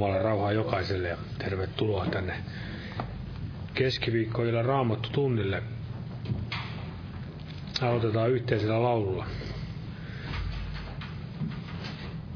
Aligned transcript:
Jumalan 0.00 0.24
rauhaa 0.24 0.52
jokaiselle 0.52 1.08
ja 1.08 1.16
tervetuloa 1.38 2.06
tänne 2.06 2.34
keskiviikkoilla 3.74 4.62
raamattu 4.62 5.08
tunnille. 5.12 5.62
Aloitetaan 7.80 8.30
yhteisellä 8.30 8.82
laululla. 8.82 9.26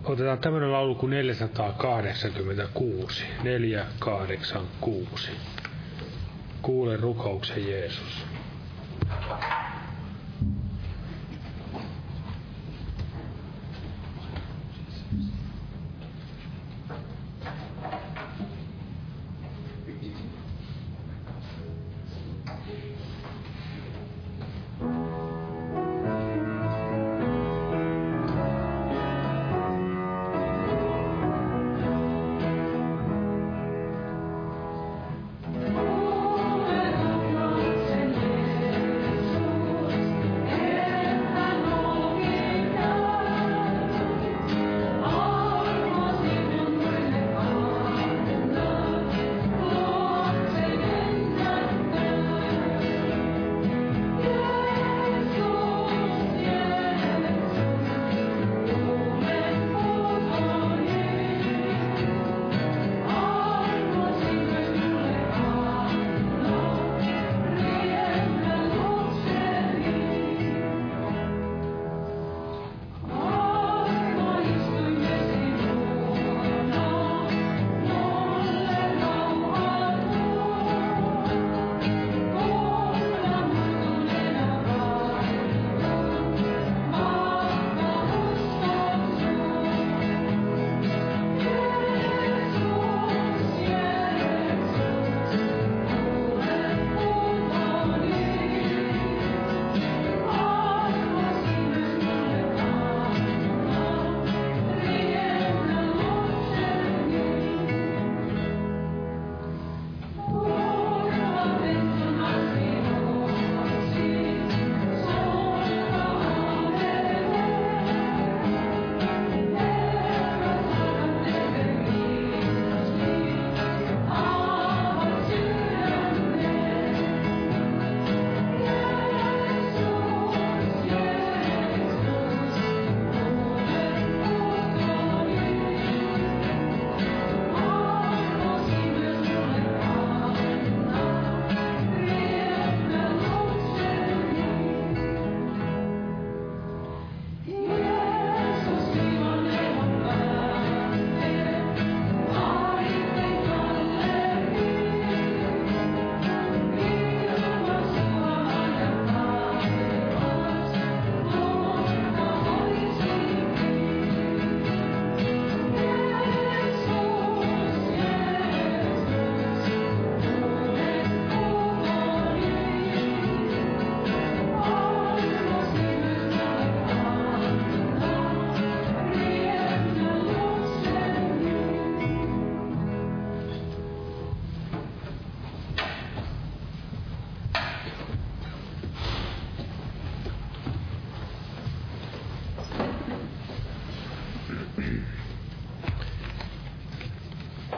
Otetaan 0.05 0.39
tämmöinen 0.39 0.73
laulu 0.73 0.95
kuin 0.95 1.11
486. 1.11 3.25
486. 3.43 5.31
Kuule 6.63 6.97
rukouksen 6.97 7.69
Jeesus. 7.69 8.27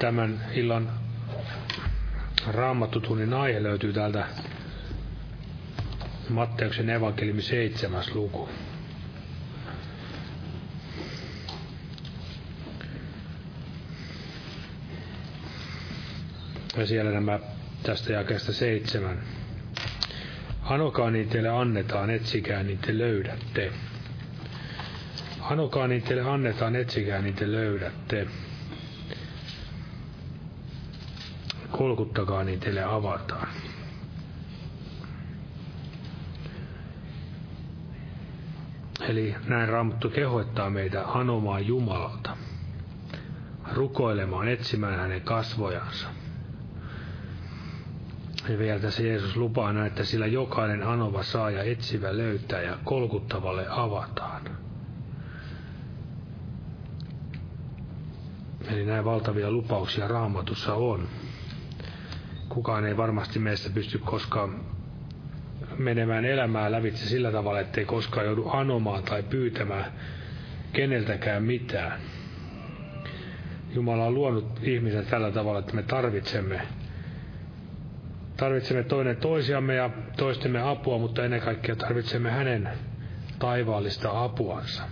Tämän 0.07 0.45
illan 0.55 0.91
raamattutunnin 2.47 3.33
aihe 3.35 3.63
löytyy 3.63 3.93
täältä 3.93 4.27
Matteuksen 6.29 6.91
evankeliumi 6.91 7.43
seitsemäs 7.43 8.15
luku. 8.15 8.49
Ja 16.77 16.87
siellä 16.87 17.11
nämä 17.11 17.39
tästä 17.83 18.13
jakeesta 18.13 18.53
seitsemän. 18.53 19.19
Anokaa 20.63 21.11
niin 21.11 21.29
teille 21.29 21.49
annetaan, 21.49 22.11
etsikää 22.11 22.63
niin 22.63 22.79
te 22.79 22.99
löydätte. 22.99 23.73
Anokaa 25.41 25.89
niin 25.89 26.03
teille 26.03 26.31
annetaan, 26.31 26.77
etsikää 26.77 27.23
niin 27.23 27.35
te 27.35 27.53
löydätte. 27.53 28.27
Kolkuttakaa, 31.87 32.45
niin 32.45 32.61
teille 32.61 32.85
avataan. 32.85 33.49
Eli 39.09 39.35
näin 39.47 39.69
Raamattu 39.69 40.11
kehoittaa 40.11 40.71
meitä 40.71 41.05
anomaan 41.07 41.67
Jumalalta, 41.67 42.37
rukoilemaan, 43.73 44.49
etsimään 44.49 44.99
hänen 44.99 45.21
kasvojansa. 45.21 46.07
Ja 48.49 48.59
vielä 48.59 48.81
tässä 48.81 49.03
Jeesus 49.03 49.37
lupaa 49.37 49.73
näin, 49.73 49.87
että 49.87 50.05
sillä 50.05 50.27
jokainen 50.27 50.83
anova 50.83 51.23
saa 51.23 51.51
ja 51.51 51.63
etsivä 51.63 52.17
löytää 52.17 52.63
ja 52.63 52.79
kolkuttavalle 52.85 53.67
avataan. 53.71 54.43
Eli 58.69 58.85
näin 58.87 59.05
valtavia 59.05 59.51
lupauksia 59.51 60.09
raamatussa 60.09 60.75
on 60.75 61.09
kukaan 62.49 62.87
ei 62.87 62.97
varmasti 62.97 63.39
meistä 63.39 63.71
pysty 63.71 63.99
koskaan 63.99 64.61
menemään 65.79 66.25
elämään 66.25 66.73
lävitse 66.73 67.07
sillä 67.07 67.33
tavalla, 67.33 67.61
ettei 67.61 67.85
koskaan 67.85 68.27
joudu 68.27 68.49
anomaan 68.49 69.03
tai 69.03 69.23
pyytämään 69.23 69.93
keneltäkään 70.73 71.43
mitään. 71.43 72.01
Jumala 73.75 74.05
on 74.05 74.15
luonut 74.15 74.59
ihmisen 74.63 75.07
tällä 75.07 75.31
tavalla, 75.31 75.59
että 75.59 75.75
me 75.75 75.83
tarvitsemme 75.83 76.61
tarvitsemme 78.37 78.83
toinen 78.83 79.17
toisiamme 79.17 79.75
ja 79.75 79.91
toistemme 80.17 80.61
apua, 80.71 80.99
mutta 80.99 81.25
ennen 81.25 81.41
kaikkea 81.41 81.77
tarvitsemme 81.77 82.31
hänen 82.31 82.69
taivaallista 83.39 84.25
apuansa. 84.25 84.83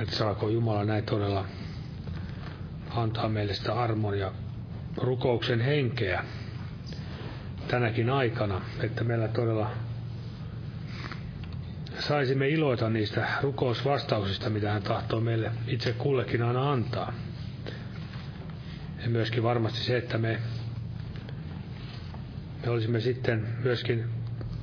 Että 0.00 0.16
saako 0.16 0.48
Jumala 0.48 0.84
näin 0.84 1.04
todella 1.04 1.44
antaa 2.96 3.28
meille 3.28 3.54
sitä 3.54 3.74
armon 3.74 4.18
ja 4.18 4.32
rukouksen 4.96 5.60
henkeä 5.60 6.24
tänäkin 7.68 8.10
aikana, 8.10 8.60
että 8.80 9.04
meillä 9.04 9.28
todella 9.28 9.70
saisimme 11.98 12.48
iloita 12.48 12.90
niistä 12.90 13.28
rukousvastauksista, 13.42 14.50
mitä 14.50 14.72
hän 14.72 14.82
tahtoo 14.82 15.20
meille 15.20 15.52
itse 15.66 15.92
kullekin 15.92 16.42
aina 16.42 16.72
antaa. 16.72 17.12
Ja 19.02 19.08
myöskin 19.10 19.42
varmasti 19.42 19.78
se, 19.78 19.96
että 19.96 20.18
me, 20.18 20.40
me 22.64 22.70
olisimme 22.70 23.00
sitten 23.00 23.48
myöskin 23.64 24.04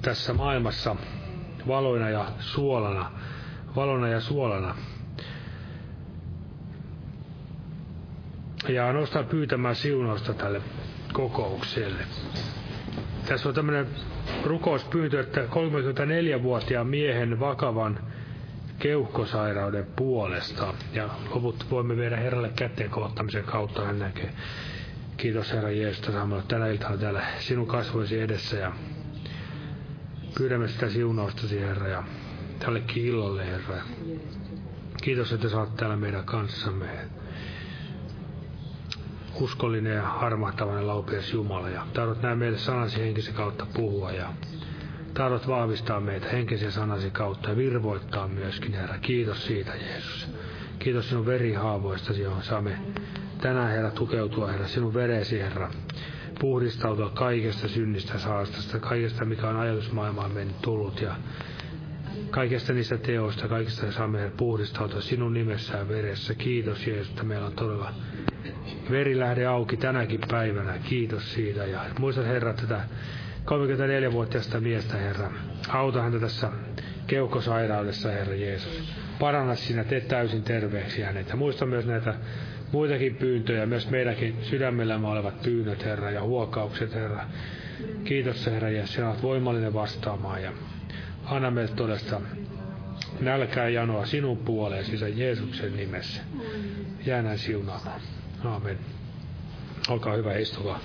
tässä 0.02 0.34
maailmassa 0.34 0.96
valoina 1.68 2.10
ja 2.10 2.32
suolana, 2.40 3.12
valona 3.76 4.08
ja 4.08 4.20
suolana. 4.22 4.76
Ja 8.68 8.94
nostaa 8.94 9.24
pyytämään 9.24 9.76
siunausta 9.76 10.34
tälle 10.34 10.62
kokoukselle. 11.14 12.04
Tässä 13.28 13.50
on 13.50 13.56
tämmöinen 13.56 13.88
rukouspyyntö, 14.44 15.20
että 15.20 15.42
34-vuotiaan 15.42 16.88
miehen 16.88 17.40
vakavan 17.40 18.00
keuhkosairauden 18.80 19.86
puolesta. 19.96 20.74
Ja 20.94 21.10
loput 21.30 21.66
voimme 21.72 21.98
viedä 21.98 22.18
Herralle 22.18 22.50
käteen 22.56 22.90
kohtamisen 22.90 23.44
kautta, 23.44 23.86
hän 23.86 24.00
näkee. 24.00 24.34
Kiitos 25.18 25.54
Herra 25.54 25.72
Jeesus, 25.72 26.06
saamalla 26.06 26.44
tänä 26.48 26.68
iltana 26.68 26.98
täällä 26.98 27.22
sinun 27.40 27.68
kasvoisi 27.68 28.20
edessä 28.20 28.58
ja 28.58 28.72
pyydämme 30.38 30.68
sitä 30.68 30.90
siunaustasi 30.90 31.60
Herra 31.62 31.88
ja 31.88 32.04
tällekin 32.60 33.06
illalle 33.06 33.46
Herra. 33.46 33.76
Kiitos, 35.02 35.34
että 35.34 35.58
oot 35.58 35.76
täällä 35.76 35.96
meidän 35.96 36.24
kanssamme 36.24 36.86
uskollinen 39.42 39.96
ja 39.96 40.02
harmahtavainen 40.02 40.88
laupias 40.88 41.34
Jumala. 41.34 41.70
Ja 41.70 41.88
tahdot 41.94 42.22
näin 42.22 42.38
meille 42.38 42.58
sanasi 42.58 43.00
henkisen 43.00 43.34
kautta 43.34 43.68
puhua 43.74 44.12
ja 44.12 44.30
tahdot 45.14 45.48
vahvistaa 45.48 46.00
meitä 46.00 46.30
henkisen 46.30 46.72
sanasi 46.72 47.12
kautta 47.12 47.50
ja 47.50 47.58
virvoittaa 47.58 48.28
myöskin, 48.28 48.74
Herra. 48.74 48.98
Kiitos 48.98 49.46
siitä, 49.46 49.72
Jeesus. 49.76 50.28
Kiitos 50.80 51.10
sinun 51.10 51.26
verihaavoistasi, 51.26 52.22
johon 52.22 52.44
saamme 52.44 52.78
tänään, 53.42 53.70
Herra, 53.72 53.92
tukeutua, 53.92 54.48
Herra, 54.48 54.68
sinun 54.68 54.94
veresi, 54.94 55.40
Herra. 55.40 55.70
Puhdistautua 56.40 57.10
kaikesta 57.10 57.68
synnistä 57.68 58.20
saastasta, 58.20 58.80
kaikesta, 58.80 59.26
mikä 59.26 59.50
on 59.50 59.56
ajatusmaailmaan 59.56 60.32
mennyt 60.32 60.62
tullut 60.62 61.02
ja 61.02 61.16
kaikesta 62.30 62.74
niistä 62.74 62.98
teoista, 62.98 63.48
kaikista 63.48 63.92
saamme 63.92 64.32
puhdistautua 64.38 65.02
sinun 65.02 65.34
nimessään 65.34 65.90
veressä. 65.90 66.36
Kiitos 66.36 66.88
Jeesus, 66.88 67.10
että 67.10 67.24
meillä 67.24 67.46
on 67.46 67.54
todella 67.54 67.94
veri 68.92 69.20
lähde 69.20 69.46
auki 69.46 69.78
tänäkin 69.78 70.20
päivänä. 70.28 70.80
Kiitos 70.90 71.34
siitä. 71.34 71.66
Ja 71.66 71.86
muista 72.00 72.24
Herra 72.24 72.54
tätä 72.54 72.82
34-vuotiaista 73.46 74.60
miestä, 74.60 74.98
Herra. 74.98 75.32
Auta 75.70 76.02
häntä 76.02 76.20
tässä 76.20 76.52
keuhkosairaudessa, 77.08 78.10
Herra 78.10 78.36
Jeesus. 78.36 78.94
Paranna 79.20 79.56
sinä, 79.56 79.84
tee 79.84 80.02
täysin 80.02 80.44
terveeksi 80.44 81.02
hänet. 81.02 81.30
Ja 81.30 81.36
muista 81.36 81.66
myös 81.66 81.86
näitä 81.86 82.14
muitakin 82.72 83.16
pyyntöjä, 83.16 83.66
myös 83.66 83.90
meidänkin 83.90 84.38
sydämellämme 84.42 85.08
olevat 85.08 85.42
pyynnöt, 85.42 85.86
Herra, 85.86 86.12
ja 86.12 86.22
huokaukset, 86.22 86.94
Herra. 86.94 87.26
Kiitos, 88.04 88.46
Herra, 88.46 88.70
ja 88.70 88.88
sinä 88.88 89.10
olet 89.10 89.24
voimallinen 89.24 89.74
vastaamaan. 89.74 90.44
Ja 90.44 90.52
anna 91.30 91.52
meille 91.52 91.76
todesta 91.76 92.22
nälkää 93.20 93.70
janoa 93.70 94.06
sinun 94.06 94.38
puoleesi, 94.38 95.20
Jeesuksen 95.20 95.78
nimessä. 95.78 96.22
Jää 97.06 97.22
näin 97.22 97.40
siunaamaan. 97.40 98.02
Aamen. 98.46 98.78
Olkaa 99.90 100.16
hyvä, 100.16 100.34
istukaa. 100.38 100.80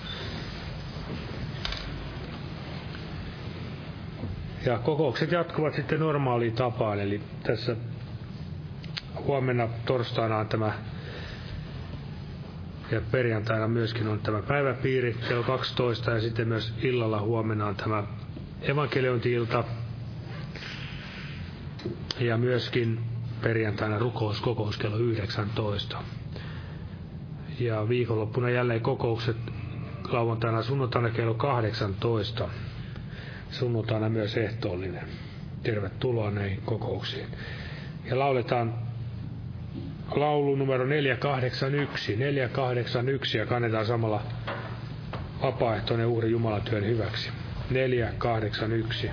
Ja 4.66 4.78
kokoukset 4.78 5.32
jatkuvat 5.32 5.74
sitten 5.74 6.00
normaaliin 6.00 6.52
tapaan, 6.54 7.00
eli 7.00 7.20
tässä 7.42 7.76
huomenna 9.24 9.68
torstaina 9.86 10.36
on 10.38 10.48
tämä 10.48 10.72
ja 12.90 13.00
perjantaina 13.10 13.68
myöskin 13.68 14.08
on 14.08 14.20
tämä 14.20 14.42
päiväpiiri 14.42 15.16
kello 15.28 15.42
12 15.42 16.10
ja 16.10 16.20
sitten 16.20 16.48
myös 16.48 16.74
illalla 16.82 17.20
huomenna 17.20 17.66
on 17.66 17.76
tämä 17.76 18.04
evankeliointi-ilta 18.62 19.64
ja 22.20 22.36
myöskin 22.36 23.00
perjantaina 23.42 23.98
rukouskokous 23.98 24.76
kello 24.78 24.96
19. 24.96 25.98
Ja 27.60 27.88
viikonloppuna 27.88 28.50
jälleen 28.50 28.80
kokoukset 28.80 29.36
lauantaina 30.08 30.62
sunnuntaina 30.62 31.10
kello 31.10 31.34
18. 31.34 32.48
Sunnuntaina 33.50 34.08
myös 34.08 34.36
ehtoollinen. 34.36 35.08
Tervetuloa 35.62 36.30
näihin 36.30 36.60
kokouksiin. 36.64 37.26
Ja 38.04 38.18
lauletaan 38.18 38.74
laulu 40.14 40.56
numero 40.56 40.86
481, 40.86 42.16
481 42.16 43.38
ja 43.38 43.46
kannetaan 43.46 43.86
samalla 43.86 44.22
vapaaehtoinen 45.42 46.06
uhri 46.06 46.30
Jumalatyön 46.30 46.84
hyväksi. 46.86 47.30
481. 47.70 49.10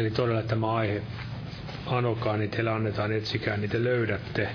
Eli 0.00 0.10
todella 0.10 0.42
tämä 0.42 0.72
aihe, 0.72 1.02
anokaa, 1.86 2.36
niin 2.36 2.50
teille 2.50 2.70
annetaan, 2.70 3.12
etsikää, 3.12 3.56
niin 3.56 3.70
te 3.70 3.84
löydätte. 3.84 4.48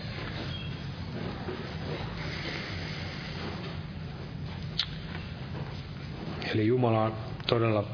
Eli 6.53 6.67
Jumala 6.67 7.03
on 7.03 7.13
todella 7.47 7.87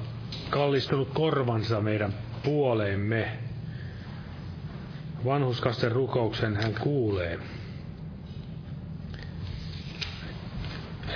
kallistunut 0.49 1.09
korvansa 1.13 1.81
meidän 1.81 2.13
puoleemme. 2.43 3.31
Vanhuskasten 5.25 5.91
rukouksen 5.91 6.55
hän 6.55 6.73
kuulee. 6.79 7.39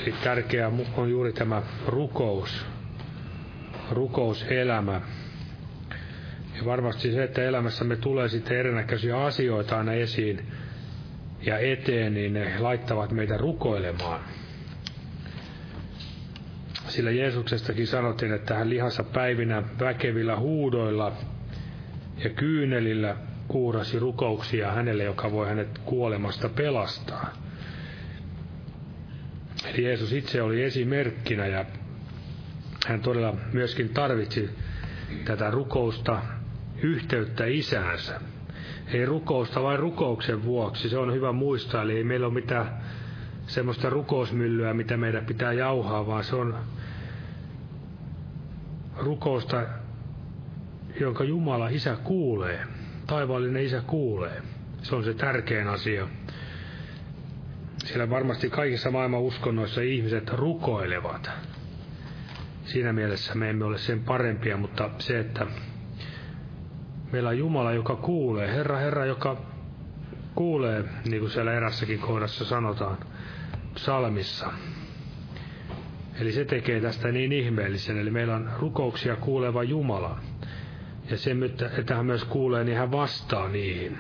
Eli 0.02 0.15
tärkeää 0.24 0.71
on 0.98 1.10
juuri 1.10 1.34
tämä 1.34 1.62
rukous, 1.88 2.65
rukouselämä. 3.91 5.02
Varmasti 6.65 7.12
se, 7.12 7.23
että 7.23 7.43
elämässämme 7.43 7.95
tulee 7.95 8.28
sitten 8.30 8.58
erinäköisiä 8.58 9.23
asioita 9.25 9.78
aina 9.78 9.93
esiin 9.93 10.47
ja 11.41 11.58
eteen, 11.60 12.13
niin 12.13 12.34
ne 12.34 12.60
laittavat 12.60 13.12
meitä 13.12 13.38
rukoilemaan. 13.38 14.19
Sillä 16.88 17.12
Jeesuksestakin 17.12 17.88
sanottiin, 17.88 18.34
että 18.34 18.56
hän 18.56 18.69
lihassa 18.69 19.04
päivinä 19.04 19.63
väkevillä 19.80 20.36
huudoilla 20.39 21.12
ja 22.23 22.30
kyynelillä 22.30 23.15
kuurasi 23.47 23.99
rukouksia 23.99 24.71
hänelle, 24.71 25.04
joka 25.04 25.32
voi 25.32 25.47
hänet 25.47 25.80
kuolemasta 25.86 26.49
pelastaa. 26.49 27.34
Eli 29.65 29.84
Jeesus 29.84 30.13
itse 30.13 30.41
oli 30.41 30.63
esimerkkinä 30.63 31.47
ja 31.47 31.65
hän 32.88 33.01
todella 33.01 33.36
myöskin 33.54 33.89
tarvitsi 33.89 34.49
tätä 35.25 35.51
rukousta, 35.51 36.21
yhteyttä 36.82 37.46
isäänsä. 37.46 38.22
Ei 38.94 39.06
rukousta 39.06 39.64
vain 39.64 39.80
rukouksen 39.80 40.44
vuoksi, 40.44 40.90
se 40.90 40.98
on 40.98 41.14
hyvä 41.14 41.32
muistaa, 41.32 41.82
eli 41.82 41.98
ei 41.98 42.04
meillä 42.04 42.26
ole 42.26 42.34
mitään 42.34 42.84
semmoista 43.48 43.90
rukousmyllyä, 43.90 44.74
mitä 44.74 44.98
meidän 44.98 45.26
pitää 45.26 45.54
jauhaa, 45.54 46.08
vaan 46.08 46.24
se 46.24 46.36
on 46.36 46.58
rukousta, 48.98 49.64
jonka 51.00 51.24
Jumala 51.24 51.68
Isä 51.68 51.98
kuulee. 52.04 52.60
Taivaallinen 53.08 53.64
Isä 53.64 53.82
kuulee. 53.88 54.42
Se 54.82 54.96
on 54.96 55.04
se 55.04 55.14
tärkein 55.14 55.68
asia. 55.68 56.08
Siellä 57.86 58.10
varmasti 58.10 58.50
kaikissa 58.50 58.92
maailman 58.92 59.22
uskonnoissa 59.22 59.82
ihmiset 59.82 60.30
rukoilevat. 60.30 61.30
Siinä 62.64 62.94
mielessä 62.94 63.36
me 63.36 63.50
emme 63.50 63.66
ole 63.66 63.78
sen 63.78 64.04
parempia, 64.04 64.58
mutta 64.58 64.90
se, 65.00 65.20
että 65.20 65.48
meillä 67.15 67.30
on 67.30 67.38
Jumala, 67.38 67.73
joka 67.73 67.95
kuulee, 67.95 68.54
Herra, 68.54 68.78
Herra, 68.78 69.06
joka 69.06 69.38
kuulee, 70.36 70.84
niin 71.06 71.19
kuin 71.19 71.32
siellä 71.32 71.54
erässäkin 71.54 71.99
kohdassa 71.99 72.45
sanotaan, 72.45 72.97
psalmissa. 73.73 74.47
Eli 76.19 76.32
se 76.32 76.45
tekee 76.45 76.82
tästä 76.82 77.12
niin 77.12 77.32
ihmeellisen, 77.32 77.97
eli 77.97 78.12
meillä 78.12 78.36
on 78.36 78.49
rukouksia 78.60 79.15
kuuleva 79.15 79.63
Jumala. 79.63 80.19
Ja 81.10 81.17
se, 81.17 81.36
että 81.78 81.95
hän 81.95 82.06
myös 82.06 82.25
kuulee, 82.25 82.63
niin 82.63 82.78
hän 82.78 82.91
vastaa 82.91 83.49
niihin. 83.49 83.97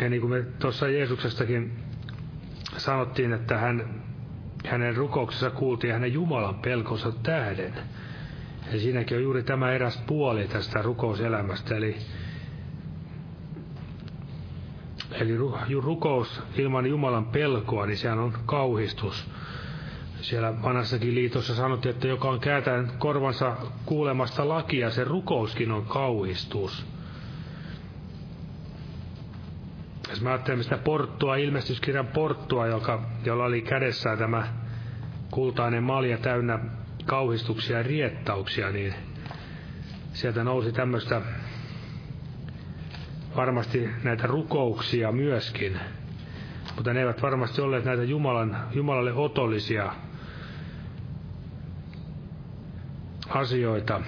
Ja 0.00 0.08
niin 0.08 0.20
kuin 0.20 0.30
me 0.30 0.44
tuossa 0.58 0.88
Jeesuksestakin 0.88 1.72
sanottiin, 2.76 3.32
että 3.32 3.58
hän, 3.58 4.02
hänen 4.66 4.96
rukouksessa 4.96 5.50
kuultiin 5.50 5.92
hänen 5.92 6.12
Jumalan 6.12 6.54
pelkonsa 6.54 7.12
tähden. 7.22 7.74
Ja 8.72 8.80
siinäkin 8.80 9.16
on 9.16 9.22
juuri 9.22 9.42
tämä 9.42 9.72
eräs 9.72 10.02
puoli 10.06 10.48
tästä 10.48 10.82
rukouselämästä, 10.82 11.76
eli 11.76 11.96
Eli 15.20 15.36
rukous 15.80 16.42
ilman 16.56 16.86
Jumalan 16.86 17.26
pelkoa, 17.26 17.86
niin 17.86 17.96
sehän 17.96 18.18
on 18.18 18.32
kauhistus. 18.46 19.30
Siellä 20.20 20.62
vanhassakin 20.62 21.14
liitossa 21.14 21.54
sanottiin, 21.54 21.94
että 21.94 22.08
joka 22.08 22.28
on 22.28 22.40
kääntänyt 22.40 22.92
korvansa 22.98 23.56
kuulemasta 23.86 24.48
lakia, 24.48 24.90
se 24.90 25.04
rukouskin 25.04 25.72
on 25.72 25.86
kauhistus. 25.86 26.86
Jos 30.08 30.20
mä 30.22 30.28
ajattelen 30.30 30.64
sitä 30.64 30.78
porttua, 30.78 31.36
ilmestyskirjan 31.36 32.06
porttua, 32.06 32.66
joka, 32.66 33.02
jolla 33.24 33.44
oli 33.44 33.62
kädessään 33.62 34.18
tämä 34.18 34.46
kultainen 35.30 35.82
malja 35.82 36.18
täynnä 36.18 36.58
kauhistuksia 37.06 37.76
ja 37.76 37.82
riettauksia, 37.82 38.70
niin 38.70 38.94
sieltä 40.12 40.44
nousi 40.44 40.72
tämmöistä 40.72 41.22
varmasti 43.36 43.88
näitä 44.04 44.26
rukouksia 44.26 45.12
myöskin, 45.12 45.80
mutta 46.76 46.92
ne 46.92 47.00
eivät 47.00 47.22
varmasti 47.22 47.60
olleet 47.60 47.84
näitä 47.84 48.02
Jumalan, 48.02 48.68
Jumalalle 48.72 49.12
otollisia 49.12 49.92
asioita. 53.28 54.00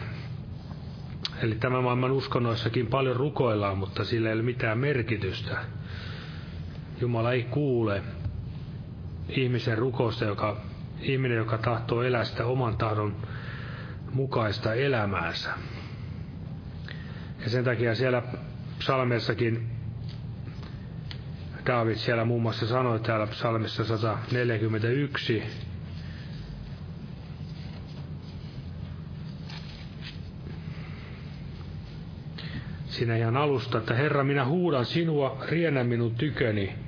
Eli 1.42 1.54
tämän 1.54 1.82
maailman 1.82 2.12
uskonnoissakin 2.12 2.86
paljon 2.86 3.16
rukoillaan, 3.16 3.78
mutta 3.78 4.04
sillä 4.04 4.28
ei 4.28 4.34
ole 4.34 4.42
mitään 4.42 4.78
merkitystä. 4.78 5.56
Jumala 7.00 7.32
ei 7.32 7.42
kuule 7.42 8.02
ihmisen 9.28 9.78
rukousta, 9.78 10.24
joka, 10.24 10.56
ihminen, 11.00 11.36
joka 11.36 11.58
tahtoo 11.58 12.02
elää 12.02 12.24
sitä 12.24 12.46
oman 12.46 12.76
tahdon 12.76 13.16
mukaista 14.12 14.74
elämäänsä. 14.74 15.50
Ja 17.40 17.50
sen 17.50 17.64
takia 17.64 17.94
siellä 17.94 18.22
psalmeissakin 18.78 19.68
David 21.66 21.94
siellä 21.94 22.24
muun 22.24 22.42
muassa 22.42 22.66
sanoi 22.66 23.00
täällä 23.00 23.26
psalmissa 23.26 23.84
141, 23.84 25.42
siinä 32.86 33.16
ihan 33.16 33.36
alusta, 33.36 33.78
että 33.78 33.94
Herra, 33.94 34.24
minä 34.24 34.44
huudan 34.44 34.84
sinua, 34.84 35.38
riennä 35.48 35.84
minun 35.84 36.14
tyköni, 36.14 36.85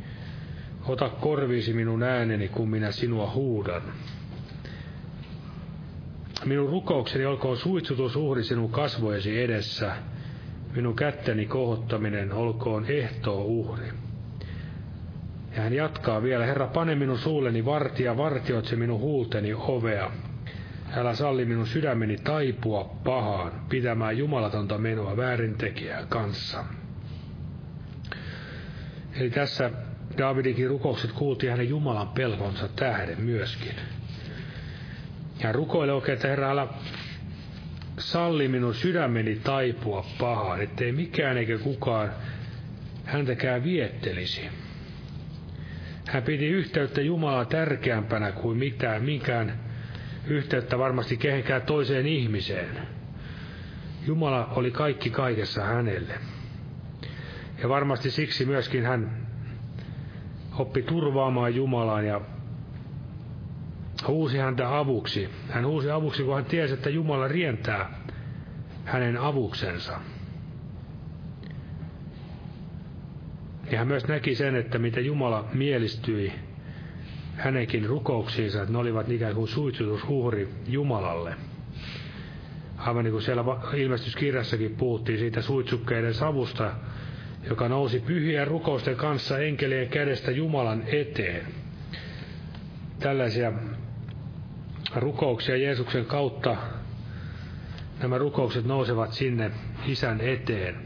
ota 0.88 1.09
korviisi 1.09 1.72
minun 1.72 2.03
ääneni, 2.03 2.48
kun 2.48 2.70
minä 2.70 2.92
sinua 2.92 3.31
huudan. 3.31 3.83
Minun 6.44 6.70
rukoukseni 6.70 7.27
olkoon 7.27 7.57
suitsutusuhri 7.57 8.44
sinun 8.44 8.70
kasvojesi 8.70 9.42
edessä, 9.42 9.92
minun 10.77 10.96
kätteni 10.96 11.46
kohottaminen 11.46 12.33
olkoon 12.33 12.87
ehtoo 12.87 13.42
uhri. 13.42 13.88
Ja 15.57 15.62
hän 15.62 15.72
jatkaa 15.72 16.22
vielä, 16.22 16.46
Herra, 16.46 16.66
pane 16.66 16.94
minun 16.94 17.18
suulleni 17.18 17.64
vartia, 17.64 18.16
vartioitse 18.16 18.77
minun 18.77 19.01
huulteni 19.01 19.55
ovea. 19.55 20.11
Älä 20.96 21.14
salli 21.14 21.44
minun 21.44 21.66
sydämeni 21.66 22.16
taipua 22.16 22.96
pahaan, 23.05 23.53
pitämään 23.68 24.18
jumalatonta 24.18 24.79
menoa 24.79 25.16
väärintekijää 25.16 26.07
kanssa. 26.09 26.64
Eli 29.20 29.31
tässä 29.31 29.70
Davidinkin 30.18 30.68
rukoukset 30.68 31.12
kuultiin 31.12 31.51
hänen 31.51 31.68
Jumalan 31.68 32.09
pelkonsa 32.09 32.68
tähden 32.68 33.21
myöskin. 33.21 33.73
Ja 35.42 35.53
rukoilee 35.53 35.94
oikein, 35.94 36.16
että 36.16 36.29
Herra, 36.29 36.51
älä 36.51 36.66
salli 37.99 38.49
minun 38.49 38.75
sydämeni 38.75 39.37
taipua 39.37 40.07
pahaan, 40.21 40.62
ettei 40.62 40.92
mikään 40.92 41.37
eikä 41.38 41.59
kukaan 41.59 42.12
häntäkään 43.05 43.64
viettelisi. 43.64 44.40
Hän 46.09 46.23
piti 46.23 46.47
yhteyttä 46.47 47.01
Jumalaa 47.01 47.44
tärkeämpänä 47.44 48.33
kuin 48.33 48.59
mitään, 48.59 49.03
minkään 49.03 49.61
yhteyttä 50.27 50.79
varmasti 50.79 51.16
kehenkään 51.16 51.62
toiseen 51.62 52.07
ihmiseen. 52.07 52.79
Jumala 54.07 54.47
oli 54.47 54.71
kaikki 54.71 55.11
kaikessa 55.11 55.64
hänelle. 55.64 56.14
Ja 57.62 57.68
varmasti 57.68 58.11
siksi 58.11 58.44
myöskin 58.44 58.85
hän 58.85 59.27
oppi 60.59 60.83
turvaamaan 60.83 61.55
Jumalaan 61.55 62.07
ja 62.07 62.21
huusi 64.09 64.38
häntä 64.38 64.79
avuksi. 64.79 65.29
Hän 65.49 65.66
huusi 65.66 65.90
avuksi, 65.90 66.23
kun 66.23 66.35
hän 66.35 66.44
tiesi, 66.44 66.75
että 66.75 66.90
Jumala 66.90 67.29
rientää 67.29 67.99
hänen 68.85 69.21
avuksensa. 69.21 70.01
Ja 73.71 73.79
hän 73.79 73.88
myös 73.88 74.09
näki 74.09 74.35
sen, 74.35 74.57
että 74.57 74.79
mitä 74.79 75.01
Jumala 75.01 75.44
mielistyi 75.55 76.33
hänenkin 77.37 77.87
rukouksiinsa, 77.87 78.61
että 78.62 78.73
ne 78.73 78.79
olivat 78.79 79.11
ikään 79.11 79.35
kuin 79.35 79.49
suitsutusuhri 79.49 80.49
Jumalalle. 80.66 81.35
Aivan 82.77 83.05
niin 83.05 83.12
kuin 83.12 83.23
siellä 83.23 83.44
ilmestyskirjassakin 83.77 84.77
puhuttiin 84.77 85.18
siitä 85.18 85.42
suitsukkeiden 85.42 86.14
savusta, 86.14 86.73
joka 87.48 87.68
nousi 87.68 88.01
pyhien 88.01 88.46
rukousten 88.46 88.96
kanssa 88.96 89.38
enkelien 89.38 89.88
kädestä 89.88 90.31
Jumalan 90.31 90.83
eteen. 90.87 91.46
tällaisia 92.98 93.53
rukouksia 94.96 95.57
Jeesuksen 95.57 96.05
kautta. 96.07 96.57
Nämä 98.03 98.18
rukoukset 98.18 98.64
nousevat 98.64 99.12
sinne 99.12 99.51
isän 99.87 100.20
eteen 100.20 100.77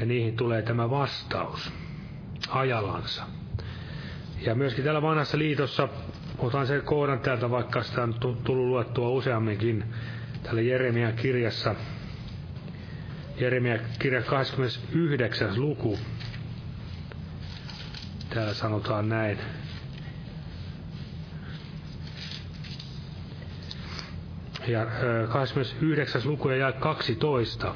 ja 0.00 0.06
niihin 0.06 0.36
tulee 0.36 0.62
tämä 0.62 0.90
vastaus 0.90 1.72
ajalansa. 2.48 3.24
Ja 4.40 4.54
myöskin 4.54 4.84
täällä 4.84 5.02
vanhassa 5.02 5.38
liitossa, 5.38 5.88
otan 6.38 6.66
sen 6.66 6.82
kohdan 6.82 7.20
täältä, 7.20 7.50
vaikka 7.50 7.82
sitä 7.82 8.02
on 8.02 8.14
tullut 8.14 8.66
luettua 8.66 9.08
useamminkin, 9.08 9.84
täällä 10.42 10.60
Jeremian 10.60 11.12
kirjassa, 11.12 11.74
Jeremia 13.40 13.78
kirja 13.98 14.22
29. 14.22 15.60
luku. 15.60 15.98
Täällä 18.30 18.54
sanotaan 18.54 19.08
näin. 19.08 19.38
Ja 24.68 24.86
29. 25.32 26.22
luku 26.24 26.48
ja 26.48 26.72
12. 26.72 27.74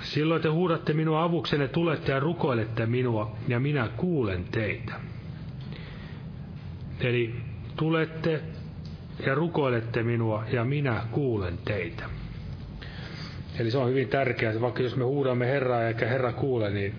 Silloin 0.00 0.42
te 0.42 0.48
huudatte 0.48 0.92
minua 0.92 1.22
avuksenne, 1.22 1.68
tulette 1.68 2.12
ja 2.12 2.20
rukoilette 2.20 2.86
minua, 2.86 3.36
ja 3.48 3.60
minä 3.60 3.88
kuulen 3.96 4.44
teitä. 4.44 4.94
Eli 7.00 7.34
tulette 7.76 8.42
ja 9.26 9.34
rukoilette 9.34 10.02
minua, 10.02 10.44
ja 10.52 10.64
minä 10.64 11.02
kuulen 11.10 11.58
teitä. 11.64 12.21
Eli 13.58 13.70
se 13.70 13.78
on 13.78 13.90
hyvin 13.90 14.08
tärkeää, 14.08 14.60
vaikka 14.60 14.82
jos 14.82 14.96
me 14.96 15.04
huudamme 15.04 15.46
Herraa 15.46 15.82
eikä 15.82 16.06
Herra 16.06 16.32
kuule, 16.32 16.70
niin 16.70 16.94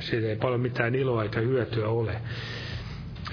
siitä 0.00 0.26
ei 0.26 0.36
paljon 0.36 0.60
mitään 0.60 0.94
iloa 0.94 1.22
eikä 1.22 1.40
hyötyä 1.40 1.88
ole. 1.88 2.16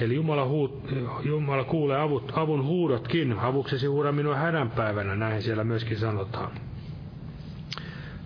Eli 0.01 0.15
Jumala, 0.15 0.45
huut, 0.45 0.89
Jumala 1.23 1.63
kuulee 1.63 2.01
avut, 2.01 2.31
avun 2.35 2.65
huudotkin. 2.65 3.39
Avuksesi 3.39 3.87
huuda 3.87 4.11
minua 4.11 4.35
hädänpäivänä, 4.35 5.15
näin 5.15 5.41
siellä 5.41 5.63
myöskin 5.63 5.97
sanotaan 5.97 6.51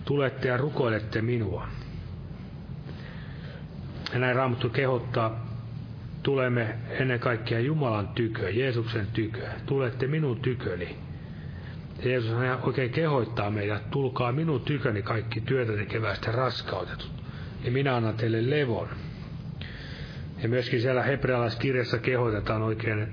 tulette 0.07 0.47
ja 0.47 0.57
rukoilette 0.57 1.21
minua. 1.21 1.67
Ja 4.13 4.19
näin 4.19 4.35
Raamattu 4.35 4.69
kehottaa, 4.69 5.47
tulemme 6.23 6.75
ennen 6.89 7.19
kaikkea 7.19 7.59
Jumalan 7.59 8.07
tykö, 8.07 8.49
Jeesuksen 8.49 9.07
tykö. 9.13 9.47
Tulette 9.65 10.07
minun 10.07 10.39
tyköni. 10.39 10.95
Jeesus 12.05 12.31
oikein 12.63 12.89
kehoittaa 12.89 13.49
meidät, 13.49 13.91
tulkaa 13.91 14.31
minun 14.31 14.61
tyköni 14.61 15.01
kaikki 15.01 15.41
työtä 15.41 15.73
tekevästä 15.73 16.31
raskautetut, 16.31 17.11
ja 17.63 17.71
minä 17.71 17.95
annan 17.95 18.15
teille 18.15 18.49
levon. 18.49 18.87
Ja 20.43 20.49
myöskin 20.49 20.81
siellä 20.81 21.03
hebrealaiskirjassa 21.03 21.97
kehotetaan 21.97 22.61
oikein 22.61 23.07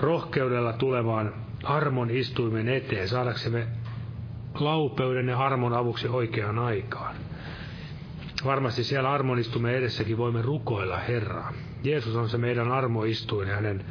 rohkeudella 0.00 0.72
tulevaan 0.72 1.34
armon 1.64 2.10
istuimen 2.10 2.68
eteen, 2.68 3.08
saadaksemme 3.08 3.66
laupeuden 4.54 5.28
ja 5.28 5.38
armon 5.38 5.72
avuksi 5.72 6.08
oikeaan 6.08 6.58
aikaan. 6.58 7.16
Varmasti 8.44 8.84
siellä 8.84 9.12
armonistumme 9.12 9.76
edessäkin 9.76 10.18
voimme 10.18 10.42
rukoilla 10.42 10.98
Herraa. 10.98 11.52
Jeesus 11.82 12.16
on 12.16 12.28
se 12.28 12.38
meidän 12.38 12.72
armoistuin 12.72 13.48
ja 13.48 13.54
hänen 13.54 13.84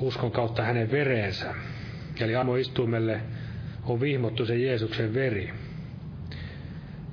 uskon 0.00 0.32
kautta 0.32 0.62
hänen 0.62 0.90
vereensä. 0.90 1.54
Eli 2.24 2.36
armoistuimelle 2.36 3.20
on 3.84 4.00
vihmottu 4.00 4.46
se 4.46 4.56
Jeesuksen 4.58 5.14
veri. 5.14 5.50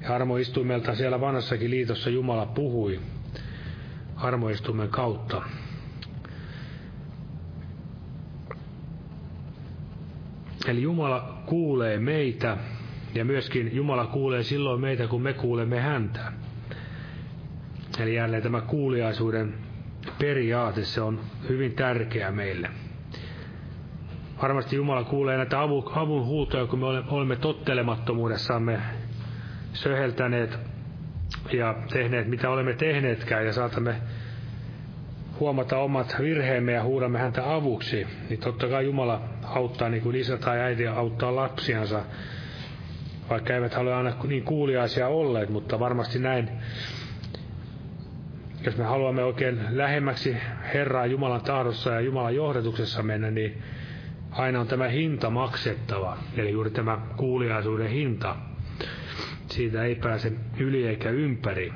Ja 0.01 0.15
armoistuimelta 0.15 0.95
siellä 0.95 1.21
vanhassakin 1.21 1.71
liitossa 1.71 2.09
Jumala 2.09 2.45
puhui 2.45 2.99
armoistuimen 4.15 4.89
kautta. 4.89 5.41
Eli 10.67 10.81
Jumala 10.81 11.43
kuulee 11.45 11.99
meitä 11.99 12.57
ja 13.15 13.25
myöskin 13.25 13.75
Jumala 13.75 14.05
kuulee 14.05 14.43
silloin 14.43 14.81
meitä, 14.81 15.07
kun 15.07 15.21
me 15.21 15.33
kuulemme 15.33 15.79
häntä. 15.79 16.31
Eli 17.99 18.15
jälleen 18.15 18.43
tämä 18.43 18.61
kuuliaisuuden 18.61 19.53
periaate, 20.19 20.83
se 20.83 21.01
on 21.01 21.19
hyvin 21.49 21.73
tärkeä 21.73 22.31
meille. 22.31 22.69
Varmasti 24.41 24.75
Jumala 24.75 25.03
kuulee 25.03 25.37
näitä 25.37 25.61
avun 25.61 26.25
huutoja, 26.25 26.65
kun 26.65 26.79
me 26.79 26.85
olemme 26.85 27.35
tottelemattomuudessamme 27.35 28.79
söheltäneet 29.73 30.59
ja 31.53 31.75
tehneet, 31.93 32.27
mitä 32.27 32.49
olemme 32.49 32.73
tehneetkään, 32.73 33.45
ja 33.45 33.53
saatamme 33.53 33.95
huomata 35.39 35.77
omat 35.77 36.15
virheemme 36.19 36.71
ja 36.71 36.83
huudamme 36.83 37.19
häntä 37.19 37.53
avuksi, 37.55 38.07
niin 38.29 38.39
totta 38.39 38.67
kai 38.67 38.85
Jumala 38.85 39.21
auttaa 39.43 39.89
niin 39.89 40.03
kuin 40.03 40.15
isä 40.15 40.37
tai 40.37 40.59
äiti 40.59 40.87
auttaa 40.87 41.35
lapsiansa, 41.35 42.01
vaikka 43.29 43.53
eivät 43.53 43.73
halua 43.73 43.97
aina 43.97 44.13
niin 44.27 44.43
kuuliaisia 44.43 45.07
olleet, 45.07 45.49
mutta 45.49 45.79
varmasti 45.79 46.19
näin, 46.19 46.49
jos 48.65 48.77
me 48.77 48.83
haluamme 48.83 49.23
oikein 49.23 49.59
lähemmäksi 49.69 50.37
Herraa 50.73 51.05
Jumalan 51.05 51.41
tahdossa 51.41 51.91
ja 51.91 52.01
Jumalan 52.01 52.35
johdatuksessa 52.35 53.03
mennä, 53.03 53.31
niin 53.31 53.61
aina 54.31 54.59
on 54.59 54.67
tämä 54.67 54.87
hinta 54.87 55.29
maksettava, 55.29 56.17
eli 56.37 56.51
juuri 56.51 56.69
tämä 56.69 56.97
kuuliaisuuden 57.17 57.89
hinta. 57.89 58.35
Siitä 59.49 59.83
ei 59.83 59.95
pääse 59.95 60.33
yli 60.57 60.87
eikä 60.87 61.09
ympäri. 61.09 61.73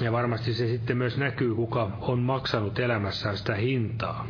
Ja 0.00 0.12
varmasti 0.12 0.54
se 0.54 0.66
sitten 0.68 0.96
myös 0.96 1.18
näkyy, 1.18 1.54
kuka 1.54 1.90
on 2.00 2.18
maksanut 2.18 2.78
elämässään 2.78 3.36
sitä 3.36 3.54
hintaa. 3.54 4.26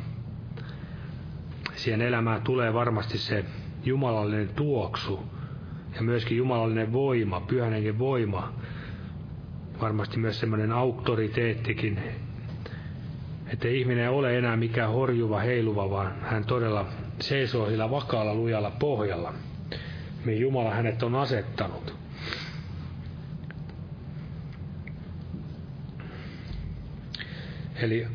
Siihen 1.74 2.02
elämään 2.02 2.42
tulee 2.42 2.74
varmasti 2.74 3.18
se 3.18 3.44
jumalallinen 3.84 4.48
tuoksu 4.48 5.22
ja 5.94 6.02
myöskin 6.02 6.38
jumalallinen 6.38 6.92
voima, 6.92 7.40
pyhän 7.40 7.72
voima. 7.98 8.52
Varmasti 9.80 10.18
myös 10.18 10.40
semmoinen 10.40 10.72
auktoriteettikin, 10.72 11.98
että 13.52 13.68
ihminen 13.68 14.04
ei 14.04 14.10
ole 14.10 14.38
enää 14.38 14.56
mikään 14.56 14.92
horjuva, 14.92 15.40
heiluva, 15.40 15.90
vaan 15.90 16.20
hän 16.22 16.44
todella 16.44 16.86
seisoo 17.20 17.68
sillä 17.68 17.90
vakaalla, 17.90 18.34
lujalla 18.34 18.70
pohjalla, 18.70 19.34
mihin 20.24 20.40
Jumala 20.40 20.70
hänet 20.70 21.02
on 21.02 21.14
asettanut. 21.14 21.98
Eli 27.82 28.06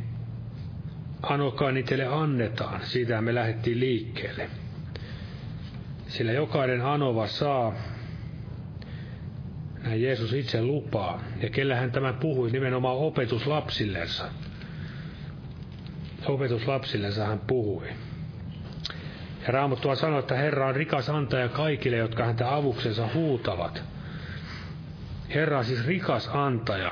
anokaa 1.22 1.70
teille 1.86 2.06
annetaan. 2.06 2.82
Siitä 2.86 3.22
me 3.22 3.36
lähdettiin 3.36 3.80
liikkeelle. 3.80 4.50
Sillä 6.08 6.32
jokainen 6.32 6.86
anova 6.86 7.28
saa, 7.28 7.74
näin 9.84 10.02
Jeesus 10.02 10.34
itse 10.34 10.62
lupaa. 10.62 11.24
Ja 11.42 11.50
kellä 11.50 11.76
hän 11.76 11.92
tämän 11.92 12.16
puhui, 12.16 12.52
nimenomaan 12.52 12.98
opetuslapsillensa. 12.98 14.26
Opetuslapsillensa 16.26 17.26
hän 17.26 17.40
puhui. 17.40 17.88
Ja 19.48 19.54
Raamattua 19.54 19.96
sanoo, 19.96 20.20
että 20.20 20.36
Herra 20.36 20.68
on 20.68 20.76
rikas 20.76 21.10
antaja 21.10 21.50
kaikille, 21.50 21.98
jotka 21.98 22.26
häntä 22.26 22.56
avuksensa 22.56 23.08
huutavat. 23.14 23.84
Herra 25.36 25.58
on 25.58 25.66
siis 25.66 25.86
rikas 25.86 26.30
antaja. 26.34 26.92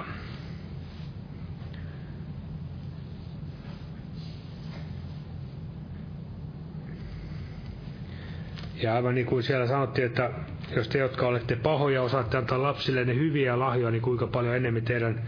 Ja 8.81 8.95
aivan 8.95 9.15
niin 9.15 9.27
kuin 9.27 9.43
siellä 9.43 9.67
sanottiin, 9.67 10.07
että 10.07 10.31
jos 10.75 10.87
te, 10.87 10.97
jotka 10.97 11.27
olette 11.27 11.55
pahoja, 11.55 12.01
osaatte 12.01 12.37
antaa 12.37 12.61
lapsille 12.61 13.05
ne 13.05 13.15
hyviä 13.15 13.59
lahjoja, 13.59 13.91
niin 13.91 14.01
kuinka 14.01 14.27
paljon 14.27 14.55
enemmän 14.55 14.81
teidän 14.83 15.21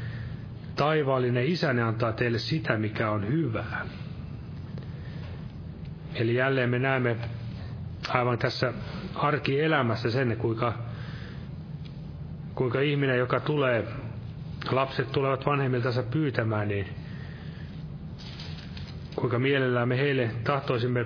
taivaallinen 0.76 1.46
isänne 1.46 1.82
antaa 1.84 2.12
teille 2.13 2.38
sitä, 2.39 2.78
mikä 2.78 3.12
on 3.12 3.28
hyvää. 3.28 3.86
Eli 6.16 6.36
jälleen 6.36 6.70
me 6.70 6.80
näemme 6.80 7.16
aivan 8.10 8.38
tässä 8.38 8.74
arkielämässä 9.16 10.12
sen, 10.12 10.38
kuinka, 10.38 10.74
kuinka 12.56 12.82
ihminen, 12.82 13.18
joka 13.18 13.39
tulee, 13.39 13.88
lapset 14.72 15.12
tulevat 15.12 15.46
vanhemmiltansa 15.46 16.04
pyytämään, 16.04 16.68
niin 16.68 16.88
kuinka 19.16 19.39
mielellään 19.39 19.88
me 19.88 19.98
heille 19.98 20.32
tahtoisimme 20.44 21.06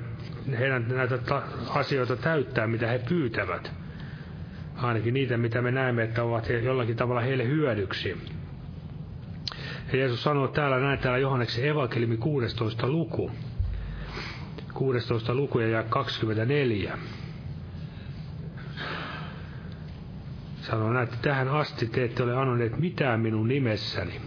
heidän 0.59 0.85
näitä 0.87 1.17
ta- 1.17 1.43
asioita 1.69 2.15
täyttää, 2.15 2.67
mitä 2.67 2.87
he 2.87 2.99
pyytävät. 3.09 3.71
Ainakin 4.75 5.13
niitä, 5.13 5.37
mitä 5.37 5.61
me 5.61 5.71
näemme, 5.71 6.03
että 6.03 6.23
ovat 6.23 6.49
jollakin 6.63 6.95
tavalla 6.95 7.21
heille 7.21 7.47
hyödyksi. 7.47 8.17
Ja 9.91 9.97
Jeesus 9.97 10.23
sanoo 10.23 10.47
täällä, 10.47 10.79
näin 10.79 10.99
täällä 10.99 11.17
Johanneksen 11.17 11.65
evankeliumi 11.65 12.17
16 12.17 12.87
luku. 12.89 13.31
16 14.73 15.35
luku 15.35 15.59
ja 15.59 15.83
24. 15.83 16.97
sanoo 20.61 20.93
näin, 20.93 21.03
että 21.03 21.17
tähän 21.21 21.47
asti 21.47 21.87
te 21.87 22.03
ette 22.03 22.23
ole 22.23 22.37
anoneet 22.37 22.77
mitään 22.79 23.19
minun 23.19 23.47
nimessäni. 23.47 24.21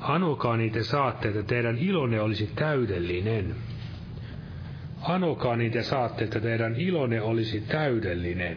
Anokaa 0.00 0.56
niitä 0.56 0.82
saatte, 0.82 1.28
että 1.28 1.42
teidän 1.42 1.78
ilonne 1.78 2.20
olisi 2.20 2.50
täydellinen. 2.56 3.54
Anokaa 5.02 5.56
niitä 5.56 5.82
saatte, 5.82 6.24
että 6.24 6.40
teidän 6.40 6.74
ilonne 6.76 7.20
olisi 7.22 7.60
täydellinen. 7.60 8.56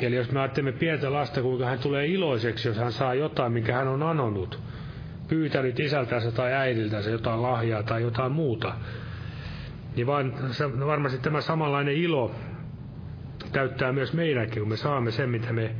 Eli 0.00 0.16
jos 0.16 0.30
me 0.32 0.40
ajattelemme 0.40 0.78
pientä 0.78 1.12
lasta, 1.12 1.42
kuinka 1.42 1.66
hän 1.66 1.78
tulee 1.78 2.06
iloiseksi, 2.06 2.68
jos 2.68 2.76
hän 2.76 2.92
saa 2.92 3.14
jotain, 3.14 3.52
minkä 3.52 3.74
hän 3.74 3.88
on 3.88 4.02
anonut, 4.02 4.60
pyytänyt 5.28 5.80
isältänsä 5.80 6.32
tai 6.32 6.52
äidiltänsä 6.52 7.10
jotain 7.10 7.42
lahjaa 7.42 7.82
tai 7.82 8.02
jotain 8.02 8.32
muuta, 8.32 8.74
niin 9.96 10.06
vaan, 10.06 10.32
varmasti 10.86 11.18
tämä 11.18 11.40
samanlainen 11.40 11.94
ilo 11.94 12.34
täyttää 13.52 13.92
myös 13.92 14.12
meidänkin, 14.12 14.62
kun 14.62 14.68
me 14.68 14.76
saamme 14.76 15.10
sen, 15.10 15.30
mitä 15.30 15.52
me 15.52 15.74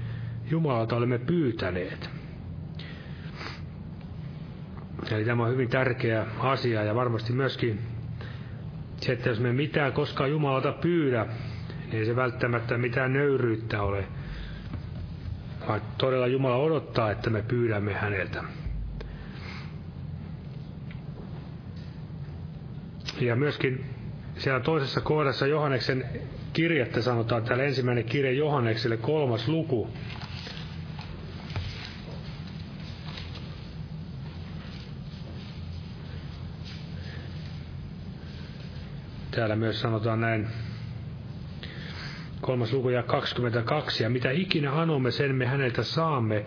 Jumalalta 0.51 0.97
olemme 0.97 1.19
pyytäneet. 1.19 2.20
Eli 5.13 5.25
tämä 5.25 5.43
on 5.45 5.51
hyvin 5.53 5.69
tärkeä 5.69 6.27
asia 6.39 6.83
ja 6.85 6.95
varmasti 6.95 7.33
myöskin 7.33 7.81
se, 9.01 9.13
että 9.13 9.29
jos 9.29 9.41
me 9.41 9.53
mitään 9.53 9.93
koskaan 9.93 10.31
Jumalalta 10.31 10.73
pyydä, 10.73 11.27
niin 11.83 11.99
ei 11.99 12.07
se 12.07 12.17
välttämättä 12.17 12.79
mitään 12.79 13.13
nöyryyttä 13.13 13.83
ole, 13.83 14.05
vaan 15.69 15.81
todella 15.99 16.27
Jumala 16.27 16.57
odottaa, 16.57 17.11
että 17.11 17.31
me 17.31 17.43
pyydämme 17.43 17.93
häneltä. 17.95 18.45
Ja 23.21 23.37
myöskin 23.37 23.85
siellä 24.39 24.61
toisessa 24.61 25.01
kohdassa 25.01 25.47
Johanneksen 25.47 26.05
kirjettä 26.53 27.03
sanotaan, 27.03 27.43
täällä 27.43 27.65
ensimmäinen 27.65 28.05
kirje 28.05 28.33
Johannekselle 28.33 28.97
kolmas 28.97 29.49
luku, 29.49 29.91
Täällä 39.31 39.57
myös 39.57 39.81
sanotaan 39.81 40.21
näin, 40.21 40.49
kolmas 42.41 42.73
luku 42.73 42.89
ja 42.89 43.03
22, 43.03 44.03
ja 44.03 44.11
mitä 44.11 44.31
ikinä 44.31 44.73
anomme, 44.81 45.11
sen 45.11 45.35
me 45.35 45.47
häneltä 45.47 45.83
saamme, 45.83 46.45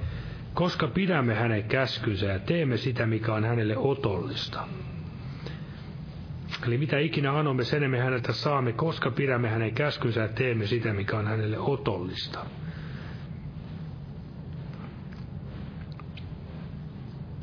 koska 0.53 0.87
pidämme 0.87 1.35
hänen 1.35 1.63
käskynsä 1.63 2.25
ja 2.25 2.39
teemme 2.39 2.77
sitä, 2.77 3.05
mikä 3.05 3.33
on 3.33 3.43
hänelle 3.43 3.77
otollista. 3.77 4.67
Eli 6.67 6.77
mitä 6.77 6.99
ikinä 6.99 7.39
anomme, 7.39 7.63
sen 7.63 7.91
me 7.91 7.99
häneltä 7.99 8.33
saamme, 8.33 8.71
koska 8.73 9.11
pidämme 9.11 9.49
hänen 9.49 9.73
käskynsä 9.73 10.21
ja 10.21 10.27
teemme 10.27 10.67
sitä, 10.67 10.93
mikä 10.93 11.17
on 11.17 11.27
hänelle 11.27 11.59
otollista. 11.59 12.45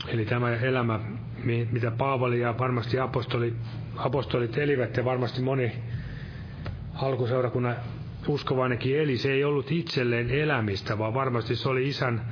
Eli 0.08 0.24
tämä 0.24 0.54
elämä, 0.54 1.00
mitä 1.44 1.90
Paavali 1.90 2.40
ja 2.40 2.58
varmasti 2.58 2.98
apostoli, 2.98 3.54
apostolit 4.04 4.58
elivät 4.58 4.96
ja 4.96 5.04
varmasti 5.04 5.42
moni 5.42 5.72
alkuseurakunnan 6.94 7.76
uskovainenkin 8.28 9.00
eli, 9.00 9.18
se 9.18 9.32
ei 9.32 9.44
ollut 9.44 9.72
itselleen 9.72 10.30
elämistä, 10.30 10.98
vaan 10.98 11.14
varmasti 11.14 11.56
se 11.56 11.68
oli 11.68 11.88
isän 11.88 12.22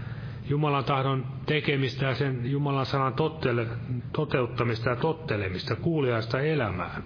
Jumalan 0.48 0.84
tahdon 0.84 1.26
tekemistä 1.46 2.06
ja 2.06 2.14
sen 2.14 2.50
Jumalan 2.50 2.86
sanan 2.86 3.14
tottele, 3.14 3.66
toteuttamista 4.12 4.90
ja 4.90 4.96
tottelemista, 4.96 5.76
kuuliaista 5.76 6.40
elämää. 6.40 7.02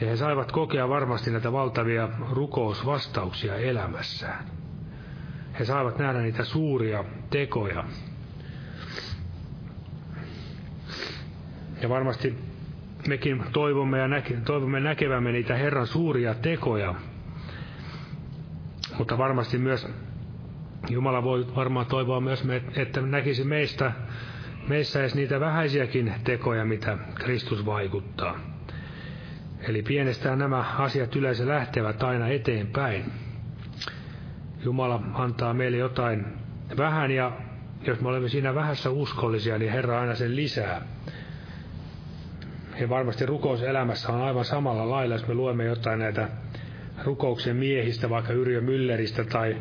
Ja 0.00 0.06
he 0.06 0.16
saivat 0.16 0.52
kokea 0.52 0.88
varmasti 0.88 1.30
näitä 1.30 1.52
valtavia 1.52 2.08
rukousvastauksia 2.30 3.56
elämässään. 3.56 4.44
He 5.58 5.64
saivat 5.64 5.98
nähdä 5.98 6.20
niitä 6.20 6.44
suuria 6.44 7.04
tekoja. 7.30 7.84
Ja 11.82 11.88
varmasti 11.88 12.45
mekin 13.08 13.44
toivomme, 13.52 13.98
ja 13.98 14.08
näke, 14.08 14.36
toivomme 14.44 14.80
näkevämme 14.80 15.32
niitä 15.32 15.54
Herran 15.56 15.86
suuria 15.86 16.34
tekoja. 16.34 16.94
Mutta 18.98 19.18
varmasti 19.18 19.58
myös 19.58 19.88
Jumala 20.88 21.22
voi 21.22 21.46
varmaan 21.56 21.86
toivoa 21.86 22.20
myös, 22.20 22.44
että 22.76 23.00
näkisi 23.00 23.44
meistä, 23.44 23.92
meissä 24.68 25.00
edes 25.00 25.14
niitä 25.14 25.40
vähäisiäkin 25.40 26.14
tekoja, 26.24 26.64
mitä 26.64 26.98
Kristus 27.14 27.66
vaikuttaa. 27.66 28.38
Eli 29.60 29.82
pienestään 29.82 30.38
nämä 30.38 30.64
asiat 30.78 31.16
yleensä 31.16 31.48
lähtevät 31.48 32.02
aina 32.02 32.28
eteenpäin. 32.28 33.04
Jumala 34.64 35.02
antaa 35.14 35.54
meille 35.54 35.76
jotain 35.76 36.24
vähän 36.76 37.10
ja 37.10 37.32
jos 37.86 38.00
me 38.00 38.08
olemme 38.08 38.28
siinä 38.28 38.54
vähässä 38.54 38.90
uskollisia, 38.90 39.58
niin 39.58 39.72
Herra 39.72 40.00
aina 40.00 40.14
sen 40.14 40.36
lisää. 40.36 40.82
Ja 42.80 42.88
varmasti 42.88 43.26
rukouselämässä 43.26 44.12
on 44.12 44.20
aivan 44.22 44.44
samalla 44.44 44.90
lailla, 44.90 45.14
jos 45.14 45.26
me 45.26 45.34
luemme 45.34 45.64
jotain 45.64 45.98
näitä 45.98 46.28
rukouksen 47.04 47.56
miehistä, 47.56 48.10
vaikka 48.10 48.32
Yrjö 48.32 48.60
Mülleristä 48.60 49.24
tai 49.24 49.56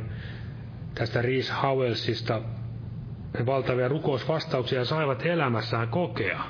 tästä 0.95 1.21
Rees 1.21 1.53
Howellsista, 1.63 2.41
ne 3.39 3.45
valtavia 3.45 3.87
rukousvastauksia 3.87 4.85
saivat 4.85 5.25
elämässään 5.25 5.87
kokea. 5.87 6.43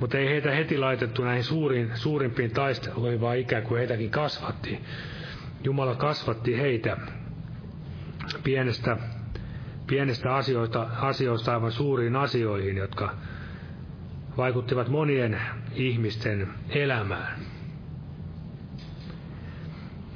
Mutta 0.00 0.18
ei 0.18 0.28
heitä 0.28 0.50
heti 0.50 0.78
laitettu 0.78 1.24
näihin 1.24 1.44
suurin, 1.44 1.90
suurimpiin 1.94 2.50
taisteluihin, 2.50 3.20
vaan 3.20 3.38
ikään 3.38 3.62
kuin 3.62 3.78
heitäkin 3.78 4.10
kasvatti. 4.10 4.78
Jumala 5.64 5.94
kasvatti 5.94 6.58
heitä 6.58 6.96
pienestä, 8.44 8.96
pienestä 9.86 10.34
asioista, 10.34 10.86
asioista 11.00 11.52
aivan 11.52 11.72
suuriin 11.72 12.16
asioihin, 12.16 12.76
jotka 12.76 13.14
vaikuttivat 14.36 14.88
monien 14.88 15.40
ihmisten 15.74 16.48
elämään. 16.70 17.40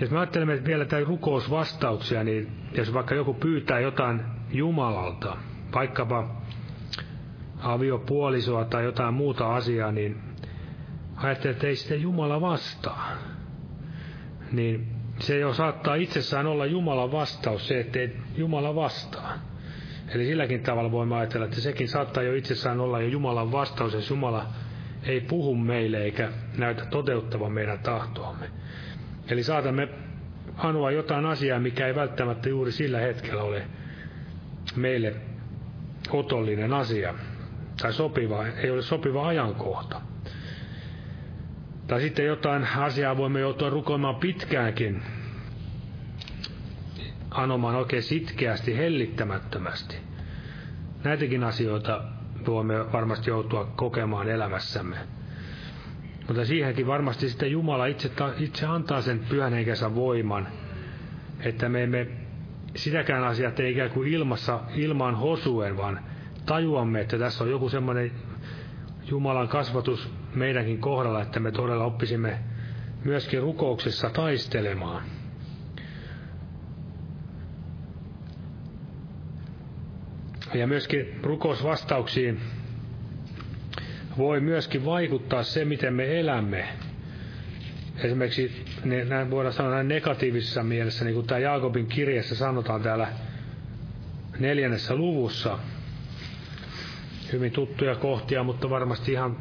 Jos 0.01 0.11
me 0.11 0.19
ajattelemme 0.19 0.65
vielä 0.65 0.85
tämän 0.85 1.07
rukousvastauksia, 1.07 2.25
niin 2.25 2.53
jos 2.73 2.95
vaikka 2.95 3.15
joku 3.15 3.35
pyytää 3.35 3.81
jotain 3.81 4.21
Jumalalta, 4.53 5.37
vaikkapa 5.75 6.37
aviopuolisoa 7.59 8.65
tai 8.65 8.85
jotain 8.85 9.15
muuta 9.15 9.55
asiaa, 9.55 9.93
niin 9.93 10.21
ajattelee, 11.17 11.53
että 11.55 11.67
ei 11.67 11.77
sitä 11.77 11.95
Jumala 11.95 12.41
vastaa. 12.41 13.11
Niin 14.53 14.89
se 15.19 15.39
jo 15.39 15.55
saattaa 15.55 15.95
itsessään 15.95 16.47
olla 16.47 16.67
Jumalan 16.67 17.13
vastaus, 17.13 17.69
se, 17.69 17.81
että 17.81 17.99
Jumala 18.37 18.75
vastaa. 18.75 19.33
Eli 20.15 20.27
silläkin 20.27 20.63
tavalla 20.63 20.93
voimme 20.93 21.17
ajatella, 21.17 21.47
että 21.47 21.61
sekin 21.61 21.89
saattaa 21.89 22.23
jo 22.23 22.35
itsessään 22.35 22.81
olla 22.81 23.01
jo 23.01 23.09
Jumalan 23.09 23.53
vastaus, 23.53 23.95
jos 23.95 24.11
Jumala 24.11 24.47
ei 25.03 25.21
puhu 25.21 25.55
meille 25.55 25.99
eikä 25.99 26.29
näytä 26.59 26.87
toteuttavan 26.87 27.53
meidän 27.53 27.79
tahtoamme. 27.79 28.51
Eli 29.31 29.43
saatamme 29.43 29.89
anoa 30.57 30.91
jotain 30.91 31.27
asiaa, 31.27 31.61
mikä 31.61 31.87
ei 31.87 31.95
välttämättä 31.95 32.49
juuri 32.49 32.73
sillä 32.73 33.01
hetkellä 33.01 33.43
ole 33.43 33.67
meille 34.77 35.15
otollinen 36.11 36.73
asia 36.73 37.15
tai 37.83 37.93
sopiva, 37.93 38.47
ei 38.47 38.71
ole 38.71 38.83
sopiva 38.83 39.29
ajankohta. 39.29 40.01
Tai 41.87 42.01
sitten 42.01 42.25
jotain 42.25 42.65
asiaa 42.77 43.17
voimme 43.17 43.41
joutua 43.41 43.71
rukoimaan 43.71 44.17
pitkäänkin, 44.17 45.03
anomaan 47.37 47.75
oikein 47.75 48.03
sitkeästi, 48.03 48.77
hellittämättömästi. 48.77 49.97
Näitäkin 51.05 51.45
asioita 51.45 52.03
voimme 52.47 52.93
varmasti 52.93 53.31
joutua 53.31 53.65
kokemaan 53.77 54.29
elämässämme. 54.29 54.97
Mutta 56.27 56.45
siihenkin 56.45 56.87
varmasti 56.87 57.29
sitten 57.29 57.51
Jumala 57.51 57.87
itse, 57.87 58.11
itse 58.39 58.67
antaa 58.67 59.01
sen 59.01 59.21
pyhän 59.29 59.53
henkensä 59.53 59.95
voiman, 59.95 60.49
että 61.41 61.69
me 61.69 61.83
emme 61.83 62.07
sitäkään 62.77 63.25
asiaa 63.25 63.51
tee 63.51 63.71
ikään 63.71 63.91
kuin 63.91 64.09
ilmassa, 64.09 64.61
ilman 64.75 65.15
hosuen, 65.15 65.77
vaan 65.77 66.01
tajuamme, 66.47 67.01
että 67.01 67.19
tässä 67.19 67.45
on 67.45 67.51
joku 67.51 67.69
semmoinen 67.69 68.11
Jumalan 69.11 69.49
kasvatus 69.49 70.13
meidänkin 70.35 70.79
kohdalla, 70.79 71.23
että 71.23 71.41
me 71.41 71.53
todella 71.53 71.85
oppisimme 71.85 72.39
myöskin 73.05 73.43
rukouksessa 73.43 74.11
taistelemaan. 74.11 75.03
Ja 80.55 80.67
myöskin 80.67 81.21
rukousvastauksiin 81.23 82.41
voi 84.19 84.41
myöskin 84.41 84.85
vaikuttaa 84.85 85.43
se, 85.43 85.65
miten 85.65 85.95
me 85.95 86.21
elämme. 86.21 86.69
Esimerkiksi 88.05 88.65
ne, 88.85 89.05
näin 89.05 89.31
voidaan 89.31 89.53
sanoa 89.53 89.73
näin 89.73 89.89
negatiivisessa 89.89 90.63
mielessä, 90.63 91.05
niin 91.05 91.15
kuin 91.15 91.27
tämä 91.27 91.39
Jaakobin 91.39 91.87
kirjassa 91.87 92.35
sanotaan 92.35 92.83
täällä 92.83 93.09
neljännessä 94.39 94.95
luvussa. 94.95 95.59
Hyvin 97.33 97.53
tuttuja 97.53 97.95
kohtia, 97.95 98.43
mutta 98.43 98.71
varmasti 98.71 99.13
ihan, 99.13 99.37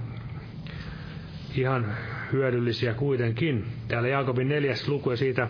ihan 1.56 1.98
hyödyllisiä 2.32 2.94
kuitenkin. 2.94 3.66
Täällä 3.88 4.08
Jaakobin 4.10 4.48
neljäs 4.50 4.88
luku 4.88 5.12
ja 5.12 5.18
siitä, 5.18 5.48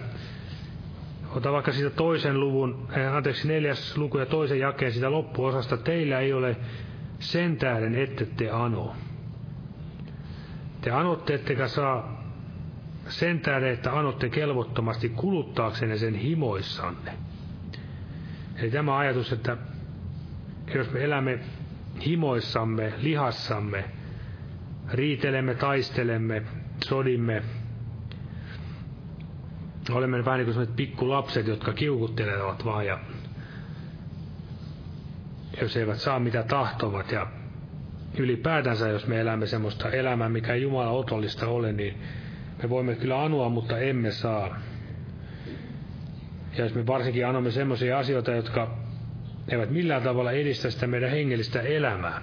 ota 1.36 1.52
vaikka 1.52 1.72
siitä 1.72 1.90
toisen 1.90 2.40
luvun, 2.40 2.88
äh, 2.98 3.16
anteeksi 3.16 3.48
neljäs 3.48 3.98
luku 3.98 4.18
ja 4.18 4.26
toisen 4.26 4.60
jakeen 4.60 4.92
siitä 4.92 5.12
loppuosasta, 5.12 5.78
teillä 5.78 6.20
ei 6.20 6.34
ole 6.34 6.58
sen 7.20 7.58
tähden, 7.58 7.96
ette 7.96 8.26
te 8.26 8.50
ano. 8.50 8.96
Te 10.82 10.92
anotte, 10.92 11.34
ettekä 11.34 11.68
saa 11.68 12.24
sen 13.08 13.40
tähden, 13.40 13.72
että 13.72 14.00
anotte 14.00 14.30
kelvottomasti 14.30 15.10
kuluttaaksenne 15.10 15.98
sen 15.98 16.16
himoissanne. 16.16 17.12
Eli 18.60 18.72
tämä 18.72 18.98
ajatus, 18.98 19.32
että 19.32 19.58
jos 20.76 20.92
me 20.92 21.04
elämme 21.04 21.40
himoissamme, 22.06 22.94
lihassamme, 22.98 23.86
riitelemme, 24.94 25.56
taistelemme, 25.56 26.44
sodimme, 26.86 27.44
olemme 29.92 30.26
vähän 30.26 30.40
niin 30.40 30.54
kuin 30.54 30.68
pikkulapset, 30.76 31.48
jotka 31.48 31.74
kiukuttelevat 31.74 32.66
vaan 32.66 32.86
ja 32.86 33.00
jos 35.62 35.78
eivät 35.78 35.98
saa 36.00 36.20
mitä 36.20 36.44
tahtovat 36.44 37.12
ja 37.12 37.28
ylipäätänsä, 38.18 38.88
jos 38.88 39.08
me 39.08 39.22
elämme 39.22 39.48
semmoista 39.48 39.90
elämää, 39.90 40.30
mikä 40.30 40.54
ei 40.54 40.62
Jumala 40.62 40.90
otollista 40.90 41.48
ole, 41.48 41.72
niin 41.72 41.98
me 42.64 42.70
voimme 42.70 42.96
kyllä 42.96 43.24
anoa, 43.24 43.50
mutta 43.50 43.80
emme 43.80 44.12
saa. 44.12 44.60
Ja 46.58 46.64
jos 46.64 46.76
me 46.76 46.88
varsinkin 46.88 47.28
anomme 47.28 47.52
semmoisia 47.52 48.00
asioita, 48.00 48.32
jotka 48.32 48.78
eivät 49.52 49.70
millään 49.70 50.02
tavalla 50.02 50.32
edistä 50.32 50.70
sitä 50.70 50.88
meidän 50.88 51.12
hengellistä 51.12 51.62
elämää. 51.62 52.22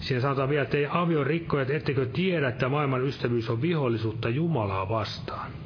Siinä 0.00 0.20
sanotaan 0.20 0.48
vielä, 0.48 0.62
että 0.62 0.76
ei 0.76 0.86
avion 0.90 1.26
rikkojat, 1.26 1.70
ettekö 1.70 2.06
tiedä, 2.06 2.48
että 2.48 2.68
maailman 2.68 3.06
ystävyys 3.06 3.50
on 3.50 3.62
vihollisuutta 3.62 4.28
Jumalaa 4.28 4.88
vastaan. 4.88 5.61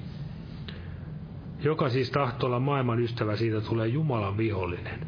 Joka 1.63 1.89
siis 1.89 2.11
tahtoo 2.11 2.47
olla 2.47 2.61
maailman 2.61 3.01
ystävä, 3.01 3.37
siitä 3.37 3.61
tulee 3.61 3.87
Jumalan 3.89 4.37
vihollinen. 4.37 5.07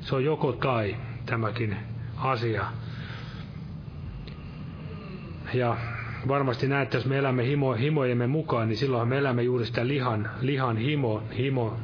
Se 0.00 0.14
on 0.14 0.24
joko 0.24 0.52
tai 0.52 0.96
tämäkin 1.26 1.76
asia. 2.16 2.66
Ja 5.54 5.76
varmasti 6.28 6.68
näet, 6.68 6.82
että 6.82 6.96
jos 6.96 7.06
me 7.06 7.18
elämme 7.18 7.46
himo, 7.46 7.72
himojemme 7.72 8.26
mukaan, 8.26 8.68
niin 8.68 8.76
silloin 8.76 9.08
me 9.08 9.18
elämme 9.18 9.42
juuri 9.42 9.66
sitä 9.66 9.86
lihan, 9.86 10.30
lihan 10.40 10.76
himo, 10.76 11.22
himo 11.36 11.76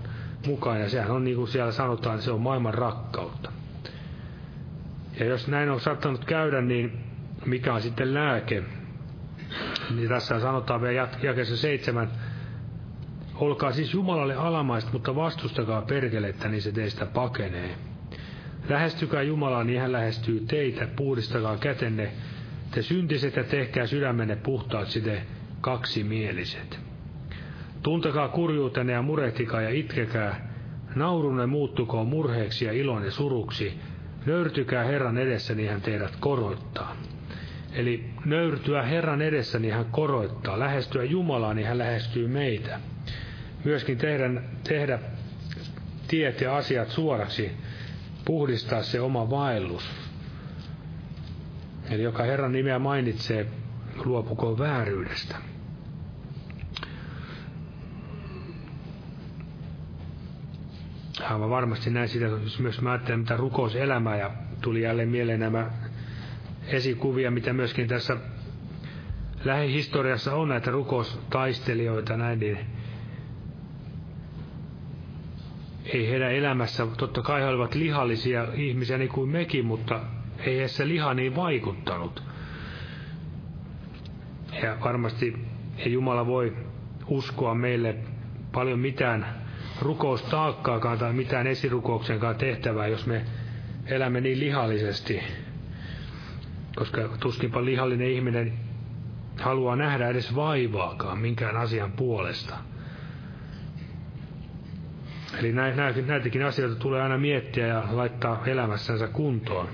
mukaan. 0.47 0.81
Ja 0.81 0.89
sehän 0.89 1.11
on 1.11 1.25
niin 1.25 1.37
kuin 1.37 1.49
siellä 1.49 1.73
sanotaan, 1.73 2.23
se 2.23 2.31
on 2.31 2.41
maailman 2.41 2.75
rakkautta. 2.75 3.53
Ja 5.19 5.27
jos 5.27 5.49
näin 5.49 5.71
on 5.71 5.81
saattanut 5.81 6.25
käydä, 6.25 6.61
niin 6.61 7.01
mikä 7.47 7.75
on 7.75 7.83
sitten 7.83 8.15
lääke? 8.15 8.63
Niin 9.95 10.09
tässä 10.09 10.41
sanotaan 10.41 10.83
vielä 10.83 11.09
jakeessa 11.23 11.57
seitsemän, 11.57 12.11
Olkaa 13.41 13.73
siis 13.73 13.95
Jumalalle 13.95 14.35
alamaista, 14.35 14.91
mutta 14.93 15.15
vastustakaa 15.15 15.83
perkelettä, 15.83 16.49
niin 16.49 16.63
se 16.63 16.73
teistä 16.73 17.07
pakenee. 17.07 17.75
Lähestykää 18.69 19.23
Jumalaa, 19.23 19.65
niin 19.65 19.81
hän 19.81 19.93
lähestyy 19.93 20.41
teitä, 20.41 20.89
puhdistakaa 20.97 21.57
kätenne, 21.57 22.13
te 22.71 22.83
syntiset 22.83 23.37
ja 23.37 23.45
tehkää 23.45 23.87
sydämenne 23.87 24.37
puhtaat 24.37 24.89
te 25.05 25.23
kaksimieliset. 25.61 26.79
Tuntakaa 27.83 28.29
kurjuutenne 28.29 28.93
ja 28.93 29.03
murehtikaa 29.03 29.61
ja 29.61 29.71
itkekää, 29.71 30.51
naurunne 30.95 31.47
muuttukoon 31.47 32.07
murheeksi 32.07 32.65
ja 32.65 32.73
ilonne 32.73 33.11
suruksi, 33.11 33.79
nöyrtykää 34.27 34.85
Herran 34.85 35.19
edessä, 35.19 35.55
niin 35.55 35.71
hän 35.71 35.81
teidät 35.81 36.17
koroittaa. 36.17 36.97
Eli 37.73 38.05
nöyrtyä 38.25 38.83
Herran 38.83 39.23
edessä, 39.23 39.59
niin 39.59 39.75
hän 39.75 39.85
koroittaa. 39.85 40.59
Lähestyä 40.59 41.05
Jumalaa, 41.05 41.55
niin 41.55 41.67
hän 41.67 41.79
lähestyy 41.79 42.29
meitä. 42.29 42.81
Myöskin 43.65 43.99
tehdä, 43.99 44.43
tehdä 44.69 44.99
tiet 46.09 46.41
ja 46.41 46.57
asiat 46.57 46.89
suoraksi, 46.89 47.51
puhdistaa 48.25 48.83
se 48.83 49.01
oma 49.01 49.31
vaellus. 49.31 49.91
Eli 51.91 52.03
joka 52.03 52.23
Herran 52.23 52.53
nimeä 52.53 52.79
mainitsee, 52.79 53.47
luopukoon 54.05 54.59
vääryydestä. 54.59 55.37
Aivan 61.31 61.51
varmasti 61.51 61.91
näin 61.91 62.09
sitä, 62.09 62.25
jos 62.25 62.59
myös 62.59 62.81
mä 62.81 62.91
ajattelen 62.91 63.21
mitä 63.21 63.37
rukouselämää 63.37 64.17
ja 64.17 64.31
tuli 64.61 64.83
jälleen 64.83 65.09
mieleen 65.09 65.41
nämä 65.41 65.71
esikuvia, 66.67 67.31
mitä 67.31 67.53
myöskin 67.53 67.89
tässä 67.89 68.17
lähihistoriassa 69.45 70.35
on 70.35 70.49
näitä 70.49 70.71
rukoustaistelijoita 70.71 72.17
näin, 72.17 72.39
niin 72.41 72.59
ei 75.95 76.11
heidän 76.11 76.33
elämässä, 76.33 76.87
totta 76.99 77.23
kai 77.23 77.41
he 77.41 77.47
olivat 77.47 77.75
lihallisia 77.75 78.47
ihmisiä 78.55 78.99
niin 78.99 79.09
kuin 79.11 79.31
mekin, 79.31 79.65
mutta 79.67 80.01
ei 80.39 80.69
se 80.69 80.89
liha 80.89 81.15
niin 81.15 81.37
vaikuttanut. 81.37 82.23
Ja 84.63 84.77
varmasti 84.85 85.37
ei 85.79 85.93
Jumala 85.93 86.27
voi 86.27 86.57
uskoa 87.07 87.55
meille 87.55 87.97
paljon 88.53 88.79
mitään 88.79 89.27
rukoustaakkaakaan 89.83 90.99
tai 90.99 91.13
mitään 91.13 91.47
esirukouksenkaan 91.47 92.37
tehtävää, 92.37 92.87
jos 92.87 93.07
me 93.07 93.25
elämme 93.87 94.21
niin 94.21 94.41
lihallisesti. 94.41 95.21
Koska 96.77 97.09
tuskinpa 97.21 97.65
lihallinen 97.65 98.11
ihminen 98.11 98.53
haluaa 99.41 99.77
nähdä 99.77 100.09
edes 100.09 100.35
vaivaakaan 100.35 101.19
minkään 101.19 101.57
asian 101.57 101.93
puolesta. 101.93 102.57
Eli 105.39 105.53
näitäkin 106.07 106.45
asioita 106.45 106.77
tulee 106.77 107.03
aina 107.03 107.19
miettiä 107.19 107.67
ja 107.67 107.85
laittaa 107.91 108.43
elämässänsä 108.47 109.09
kuntoon. 109.09 109.69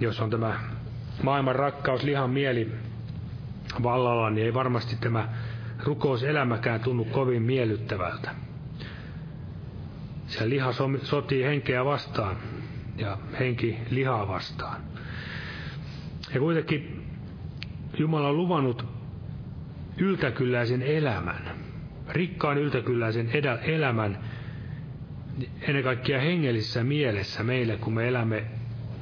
Jos 0.00 0.20
on 0.20 0.30
tämä 0.30 0.60
maailman 1.22 1.56
rakkaus, 1.56 2.02
lihan 2.02 2.30
mieli 2.30 2.72
vallalla, 3.82 4.30
niin 4.30 4.44
ei 4.44 4.54
varmasti 4.54 4.96
tämä 5.00 5.28
rukouselämäkään 5.84 6.80
tunnu 6.80 7.04
kovin 7.04 7.42
miellyttävältä. 7.42 8.30
Se 10.26 10.48
liha 10.48 10.72
sotii 11.02 11.44
henkeä 11.44 11.84
vastaan 11.84 12.36
ja 12.96 13.18
henki 13.40 13.78
lihaa 13.90 14.28
vastaan. 14.28 14.80
Ja 16.34 16.40
kuitenkin 16.40 17.06
Jumala 17.98 18.28
on 18.28 18.36
luvannut 18.36 18.84
yltäkylläisen 19.98 20.82
elämän, 20.82 21.65
rikkaan 22.08 22.58
yltäkylläisen 22.58 23.30
elämän, 23.62 24.18
ennen 25.60 25.82
kaikkea 25.84 26.20
hengellisessä 26.20 26.84
mielessä 26.84 27.42
meille, 27.42 27.76
kun 27.76 27.94
me 27.94 28.08
elämme 28.08 28.44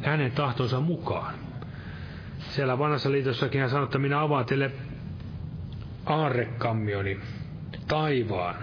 hänen 0.02 0.32
tahtonsa 0.32 0.80
mukaan. 0.80 1.34
Siellä 2.38 2.78
vanhassa 2.78 3.12
liitossakin 3.12 3.60
hän 3.60 3.70
sanoi, 3.70 3.84
että 3.84 3.98
minä 3.98 4.20
avaan 4.20 4.44
teille 4.44 4.70
aarrekammioni, 6.06 7.20
taivaan, 7.88 8.56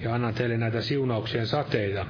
ja 0.00 0.14
annan 0.14 0.34
teille 0.34 0.56
näitä 0.56 0.80
siunauksien 0.80 1.46
sateita. 1.46 2.06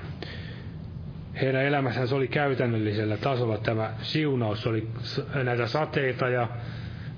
Heidän 1.40 1.64
elämässään 1.64 2.08
se 2.08 2.14
oli 2.14 2.28
käytännöllisellä 2.28 3.16
tasolla 3.16 3.58
tämä 3.58 3.90
siunaus, 4.02 4.62
se 4.62 4.68
oli 4.68 4.88
näitä 5.44 5.66
sateita 5.66 6.28
ja 6.28 6.48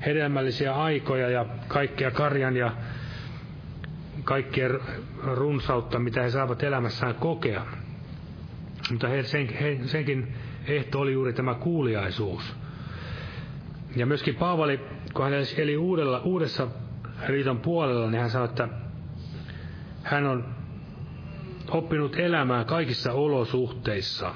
hedelmällisiä 0.07 0.75
aikoja 0.75 1.31
ja 1.31 1.47
kaikkea 1.69 2.11
karjan 2.11 2.57
ja 2.57 2.73
kaikkien 4.25 4.81
runsautta, 5.23 5.99
mitä 5.99 6.23
he 6.23 6.31
saavat 6.31 6.63
elämässään 6.63 7.15
kokea. 7.15 7.67
Mutta 8.91 9.09
he, 9.09 9.23
sen, 9.23 9.49
he, 9.49 9.79
senkin 9.85 10.35
ehto 10.67 11.01
oli 11.01 11.13
juuri 11.13 11.33
tämä 11.33 11.55
kuuliaisuus. 11.55 12.57
Ja 13.97 14.07
myöskin 14.07 14.35
Paavali, 14.35 14.81
kun 15.15 15.25
hän 15.25 15.33
eli 15.57 15.77
uudella, 15.77 16.21
uudessa 16.21 16.69
liiton 17.29 17.61
puolella, 17.61 18.11
niin 18.11 18.21
hän 18.21 18.31
sanoi, 18.31 18.49
että 18.49 18.69
hän 20.03 20.27
on 20.27 20.55
oppinut 21.71 22.17
elämään 22.19 22.67
kaikissa 22.67 23.13
olosuhteissa. 23.13 24.35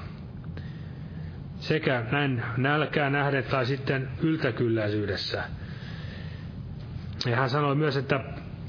Sekä 1.59 2.05
näin 2.11 2.43
nälkää 2.57 3.09
nähden 3.09 3.43
tai 3.43 3.65
sitten 3.65 4.09
yltäkylläisyydessä. 4.21 5.43
Ja 7.25 7.35
hän 7.35 7.49
sanoi 7.49 7.75
myös, 7.75 7.97
että 7.97 8.19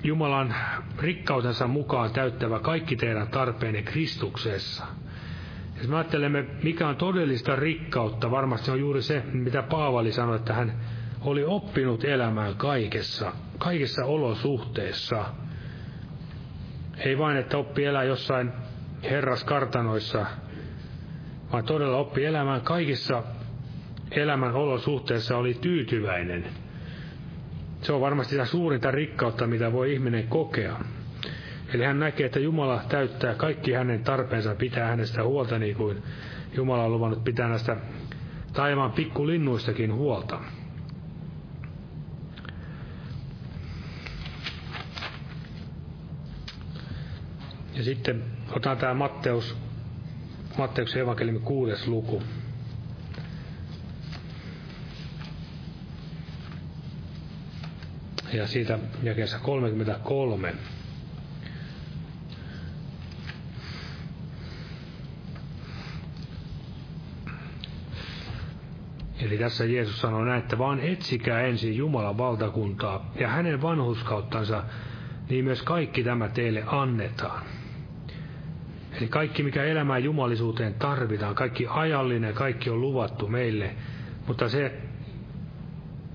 Jumalan 0.05 0.55
rikkautensa 0.99 1.67
mukaan 1.67 2.11
täyttävä 2.13 2.59
kaikki 2.59 2.97
teidän 2.97 3.29
tarpeenne 3.29 3.83
Kristuksessa. 3.83 4.85
Jos 5.79 5.89
me 5.89 5.97
ajattelemme, 5.97 6.45
mikä 6.63 6.89
on 6.89 6.97
todellista 6.97 7.57
rikkautta, 7.57 8.31
varmasti 8.31 8.71
on 8.71 8.81
juuri 8.81 9.03
se, 9.03 9.23
mitä 9.33 9.63
Paavali 9.63 10.13
sanoi, 10.13 10.37
että 10.37 10.55
hän 10.55 10.73
oli 11.21 11.45
oppinut 11.45 12.05
elämään 12.05 12.55
kaikessa, 12.57 13.33
kaikissa 13.59 14.05
olosuhteissa. 14.05 15.25
Ei 16.99 17.19
vain, 17.19 17.37
että 17.37 17.59
oppi 17.59 17.85
elää 17.85 18.05
jossain 18.05 18.53
herraskartanoissa, 19.03 20.27
vaan 21.53 21.65
todella 21.65 21.97
oppi 21.97 22.25
elämään 22.25 22.61
kaikissa 22.61 23.23
elämän 24.11 24.55
olosuhteissa 24.55 25.37
oli 25.37 25.55
tyytyväinen. 25.55 26.45
Se 27.83 27.93
on 27.93 28.01
varmasti 28.01 28.31
sitä 28.31 28.45
suurinta 28.45 28.91
rikkautta, 28.91 29.47
mitä 29.47 29.73
voi 29.73 29.93
ihminen 29.93 30.29
kokea. 30.29 30.81
Eli 31.75 31.85
hän 31.85 32.01
näkee, 32.01 32.27
että 32.27 32.39
Jumala 32.39 32.83
täyttää 32.89 33.35
kaikki 33.35 33.73
hänen 33.73 34.05
tarpeensa, 34.05 34.55
pitää 34.55 34.89
hänestä 34.89 35.23
huolta, 35.25 35.59
niin 35.59 35.77
kuin 35.77 36.03
Jumala 36.57 36.85
on 36.85 36.93
luvannut 36.93 37.25
pitää 37.25 37.49
näistä 37.49 37.77
taivaan 38.53 38.93
pikkulinnuistakin 38.93 39.95
huolta. 39.95 40.41
Ja 47.75 47.83
sitten 47.85 48.25
otetaan 48.51 48.77
tämä 48.77 48.95
Matteus, 48.95 49.57
Matteuksen 50.59 51.03
evankeliumi 51.03 51.41
kuudes 51.41 51.89
luku. 51.89 52.23
Ja 58.33 58.47
siitä 58.47 58.79
jakeessa 59.03 59.39
33. 59.39 60.55
Eli 69.21 69.39
tässä 69.39 69.65
Jeesus 69.65 70.01
sanoo 70.01 70.25
näin, 70.25 70.39
että 70.43 70.59
vaan 70.59 70.81
etsikää 70.81 71.41
ensin 71.41 71.77
Jumalan 71.77 72.19
valtakuntaa 72.19 73.13
ja 73.21 73.29
hänen 73.29 73.63
vanhuskauttansa, 73.63 74.63
niin 75.29 75.45
myös 75.45 75.63
kaikki 75.63 76.05
tämä 76.05 76.29
teille 76.29 76.63
annetaan. 76.67 77.43
Eli 78.99 79.09
kaikki, 79.09 79.43
mikä 79.43 79.65
elämään 79.65 80.05
jumalisuuteen 80.05 80.75
tarvitaan, 80.75 81.35
kaikki 81.35 81.67
ajallinen, 81.71 82.35
kaikki 82.35 82.71
on 82.71 82.81
luvattu 82.81 83.29
meille, 83.29 83.71
mutta 84.27 84.49
se, 84.49 84.73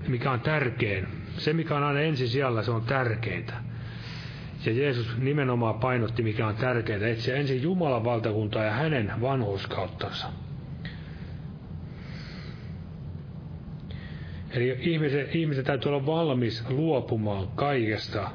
mikä 0.08 0.30
on 0.30 0.40
tärkein, 0.40 1.06
se 1.38 1.52
mikä 1.52 1.76
on 1.76 1.82
aina 1.82 2.00
ensisijalla, 2.00 2.62
se 2.62 2.70
on 2.70 2.82
tärkeintä. 2.82 3.54
Ja 4.66 4.72
Jeesus 4.72 5.18
nimenomaan 5.18 5.74
painotti, 5.74 6.22
mikä 6.22 6.46
on 6.46 6.56
tärkeintä, 6.56 7.08
etsiä 7.08 7.36
ensin 7.36 7.62
Jumalan 7.62 8.04
valtakuntaa 8.04 8.64
ja 8.64 8.70
hänen 8.70 9.12
vanhuskauttansa. 9.20 10.26
Eli 14.50 14.76
ihmisen, 14.80 15.26
ihmisen 15.32 15.64
täytyy 15.64 15.88
olla 15.92 16.06
valmis 16.06 16.64
luopumaan 16.70 17.48
kaikesta 17.54 18.30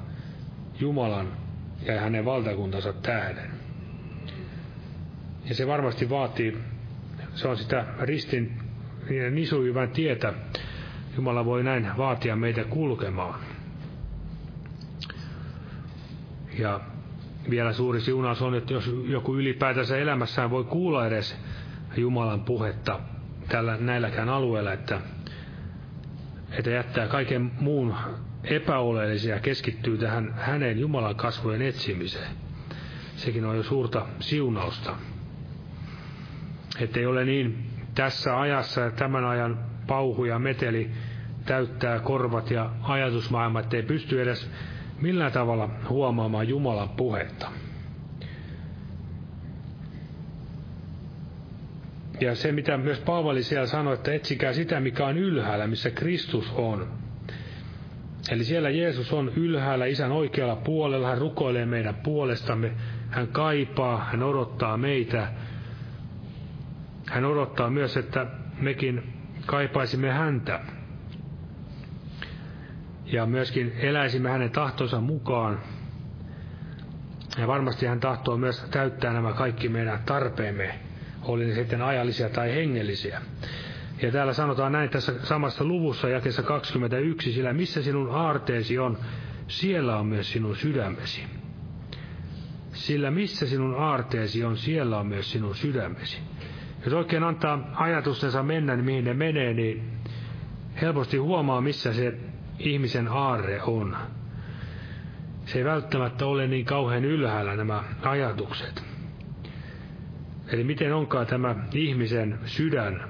Jumalan 0.79 1.27
ja 1.85 1.99
hänen 1.99 2.25
valtakuntansa 2.25 2.93
tähden. 2.93 3.51
Ja 5.49 5.55
se 5.55 5.67
varmasti 5.67 6.09
vaatii, 6.09 6.57
se 7.33 7.47
on 7.47 7.57
sitä 7.57 7.85
ristin 7.99 8.51
nisuyvän 9.31 9.89
tietä. 9.89 10.33
Jumala 11.15 11.45
voi 11.45 11.63
näin 11.63 11.87
vaatia 11.97 12.35
meitä 12.35 12.63
kulkemaan. 12.63 13.39
Ja 16.59 16.79
vielä 17.49 17.73
suuri 17.73 18.01
siunaus 18.01 18.41
on, 18.41 18.55
että 18.55 18.73
jos 18.73 18.91
joku 19.07 19.35
ylipäätänsä 19.35 19.97
elämässään 19.97 20.49
voi 20.49 20.63
kuulla 20.63 21.07
edes 21.07 21.35
Jumalan 21.97 22.41
puhetta 22.43 22.99
tällä, 23.47 23.77
näilläkään 23.77 24.29
alueilla, 24.29 24.73
että 24.73 25.01
että 26.51 26.69
jättää 26.69 27.07
kaiken 27.07 27.51
muun 27.59 27.95
epäoleellisia 28.43 29.35
ja 29.35 29.41
keskittyy 29.41 29.97
tähän 29.97 30.33
hänen 30.37 30.79
Jumalan 30.79 31.15
kasvojen 31.15 31.61
etsimiseen. 31.61 32.31
Sekin 33.15 33.45
on 33.45 33.57
jo 33.57 33.63
suurta 33.63 34.05
siunausta. 34.19 34.95
Että 36.79 36.99
ei 36.99 37.05
ole 37.05 37.25
niin 37.25 37.65
tässä 37.95 38.39
ajassa 38.39 38.81
ja 38.81 38.91
tämän 38.91 39.25
ajan 39.25 39.70
pauhu 39.91 40.25
ja 40.25 40.39
meteli 40.39 40.89
täyttää 41.45 41.99
korvat 41.99 42.51
ja 42.51 42.69
ajatusmaailma, 42.81 43.59
ettei 43.59 43.83
pysty 43.83 44.21
edes 44.21 44.49
millään 45.01 45.31
tavalla 45.31 45.69
huomaamaan 45.89 46.47
Jumalan 46.47 46.89
puhetta. 46.89 47.51
Ja 52.21 52.35
se, 52.35 52.51
mitä 52.51 52.77
myös 52.77 52.99
Paavali 52.99 53.43
siellä 53.43 53.67
sanoi, 53.67 53.93
että 53.93 54.13
etsikää 54.13 54.53
sitä, 54.53 54.79
mikä 54.79 55.05
on 55.05 55.17
ylhäällä, 55.17 55.67
missä 55.67 55.89
Kristus 55.91 56.51
on. 56.55 56.87
Eli 58.31 58.43
siellä 58.43 58.69
Jeesus 58.69 59.13
on 59.13 59.31
ylhäällä 59.35 59.85
isän 59.85 60.11
oikealla 60.11 60.55
puolella, 60.55 61.07
hän 61.07 61.17
rukoilee 61.17 61.65
meidän 61.65 61.95
puolestamme, 61.95 62.71
hän 63.09 63.27
kaipaa, 63.27 63.97
hän 64.11 64.23
odottaa 64.23 64.77
meitä. 64.77 65.27
Hän 67.07 67.25
odottaa 67.25 67.69
myös, 67.69 67.97
että 67.97 68.27
mekin 68.61 69.20
kaipaisimme 69.45 70.09
häntä. 70.11 70.59
Ja 73.05 73.25
myöskin 73.25 73.73
eläisimme 73.79 74.29
hänen 74.29 74.51
tahtonsa 74.51 75.01
mukaan. 75.01 75.59
Ja 77.37 77.47
varmasti 77.47 77.85
hän 77.85 77.99
tahtoo 77.99 78.37
myös 78.37 78.61
täyttää 78.71 79.13
nämä 79.13 79.33
kaikki 79.33 79.69
meidän 79.69 79.99
tarpeemme 80.05 80.79
oli 81.23 81.45
ne 81.45 81.53
sitten 81.55 81.81
ajallisia 81.81 82.29
tai 82.29 82.51
hengellisiä. 82.55 83.21
Ja 84.01 84.11
täällä 84.11 84.33
sanotaan 84.33 84.71
näin 84.71 84.89
tässä 84.89 85.13
samassa 85.25 85.63
luvussa 85.63 86.09
jakessa 86.09 86.43
21, 86.43 87.33
sillä 87.33 87.53
missä 87.53 87.81
sinun 87.81 88.11
aarteesi 88.15 88.79
on, 88.79 88.97
siellä 89.47 89.97
on 89.97 90.05
myös 90.07 90.31
sinun 90.31 90.55
sydämesi. 90.55 91.23
Sillä 92.73 93.11
missä 93.11 93.45
sinun 93.47 93.75
aarteesi 93.75 94.43
on, 94.43 94.57
siellä 94.57 94.97
on 94.97 95.07
myös 95.07 95.31
sinun 95.31 95.55
sydämesi. 95.55 96.17
Jos 96.85 96.93
oikein 96.93 97.23
antaa 97.23 97.71
ajatustensa 97.75 98.43
mennä, 98.43 98.75
niin 98.75 98.85
mihin 98.85 99.03
ne 99.03 99.13
menee, 99.13 99.53
niin 99.53 99.83
helposti 100.81 101.17
huomaa, 101.17 101.61
missä 101.61 101.93
se 101.93 102.17
ihmisen 102.59 103.07
aarre 103.07 103.61
on. 103.61 103.97
Se 105.45 105.57
ei 105.59 105.65
välttämättä 105.65 106.25
ole 106.25 106.47
niin 106.47 106.65
kauhean 106.65 107.05
ylhäällä 107.05 107.55
nämä 107.55 107.83
ajatukset. 108.01 108.83
Eli 110.47 110.63
miten 110.63 110.95
onkaan 110.95 111.27
tämä 111.27 111.55
ihmisen 111.73 112.39
sydän 112.45 113.03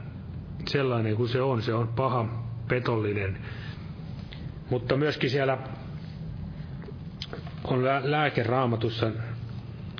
sellainen 0.67 1.15
kuin 1.15 1.29
se 1.29 1.41
on, 1.41 1.61
se 1.61 1.73
on 1.73 1.87
paha, 1.87 2.43
petollinen. 2.67 3.37
Mutta 4.69 4.97
myöskin 4.97 5.29
siellä 5.29 5.57
on 7.63 7.83
lääke 8.03 8.43
raamatussa 8.43 9.11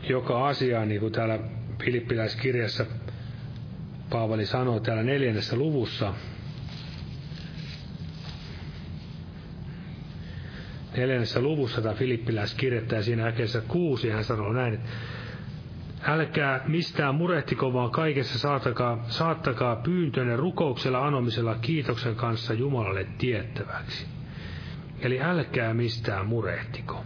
joka 0.10 0.48
asia, 0.48 0.86
niin 0.86 1.00
kuin 1.02 1.14
täällä 1.14 1.40
Filippiläiskirjassa 1.84 2.86
Paavali 4.12 4.46
sanoo 4.46 4.80
täällä 4.80 5.04
neljännessä 5.04 5.56
luvussa. 5.56 6.14
Neljännessä 10.98 11.42
luvussa 11.42 11.82
tämä 11.82 11.96
Filippiläiskirjettä 11.96 12.96
ja 12.96 13.04
siinä 13.04 13.28
äkeessä 13.28 13.62
kuusi 13.68 14.10
hän 14.10 14.24
sanoo 14.24 14.54
näin, 14.54 14.80
Älkää 16.04 16.62
mistään 16.68 17.16
murehtiko, 17.16 17.74
vaan 17.74 17.92
kaikessa 17.92 18.40
saattakaa, 18.40 19.04
saattakaa 19.08 19.76
pyyntönne 19.76 20.36
rukouksella 20.36 21.06
anomisella 21.08 21.56
kiitoksen 21.56 22.16
kanssa 22.16 22.54
Jumalalle 22.54 23.06
tiettäväksi. 23.18 24.06
Eli 25.00 25.22
älkää 25.22 25.74
mistään 25.74 26.28
murehtiko. 26.28 27.04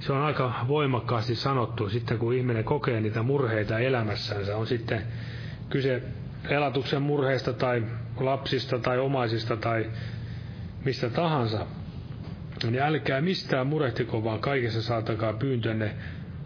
Se 0.00 0.12
on 0.12 0.22
aika 0.22 0.54
voimakkaasti 0.68 1.34
sanottu 1.34 1.88
sitten, 1.88 2.18
kun 2.18 2.34
ihminen 2.34 2.64
kokee 2.64 3.00
niitä 3.00 3.22
murheita 3.22 3.78
elämässänsä. 3.78 4.56
On 4.56 4.66
sitten 4.66 5.02
kyse 5.74 6.02
elatuksen 6.48 7.02
murheista 7.02 7.52
tai 7.52 7.82
lapsista 8.20 8.78
tai 8.78 8.98
omaisista 8.98 9.56
tai 9.56 9.90
mistä 10.84 11.10
tahansa. 11.10 11.66
Niin 12.64 12.82
älkää 12.82 13.20
mistään 13.20 13.66
murehtiko, 13.66 14.24
vaan 14.24 14.40
kaikessa 14.40 14.82
saattakaa 14.82 15.32
pyyntönne 15.32 15.94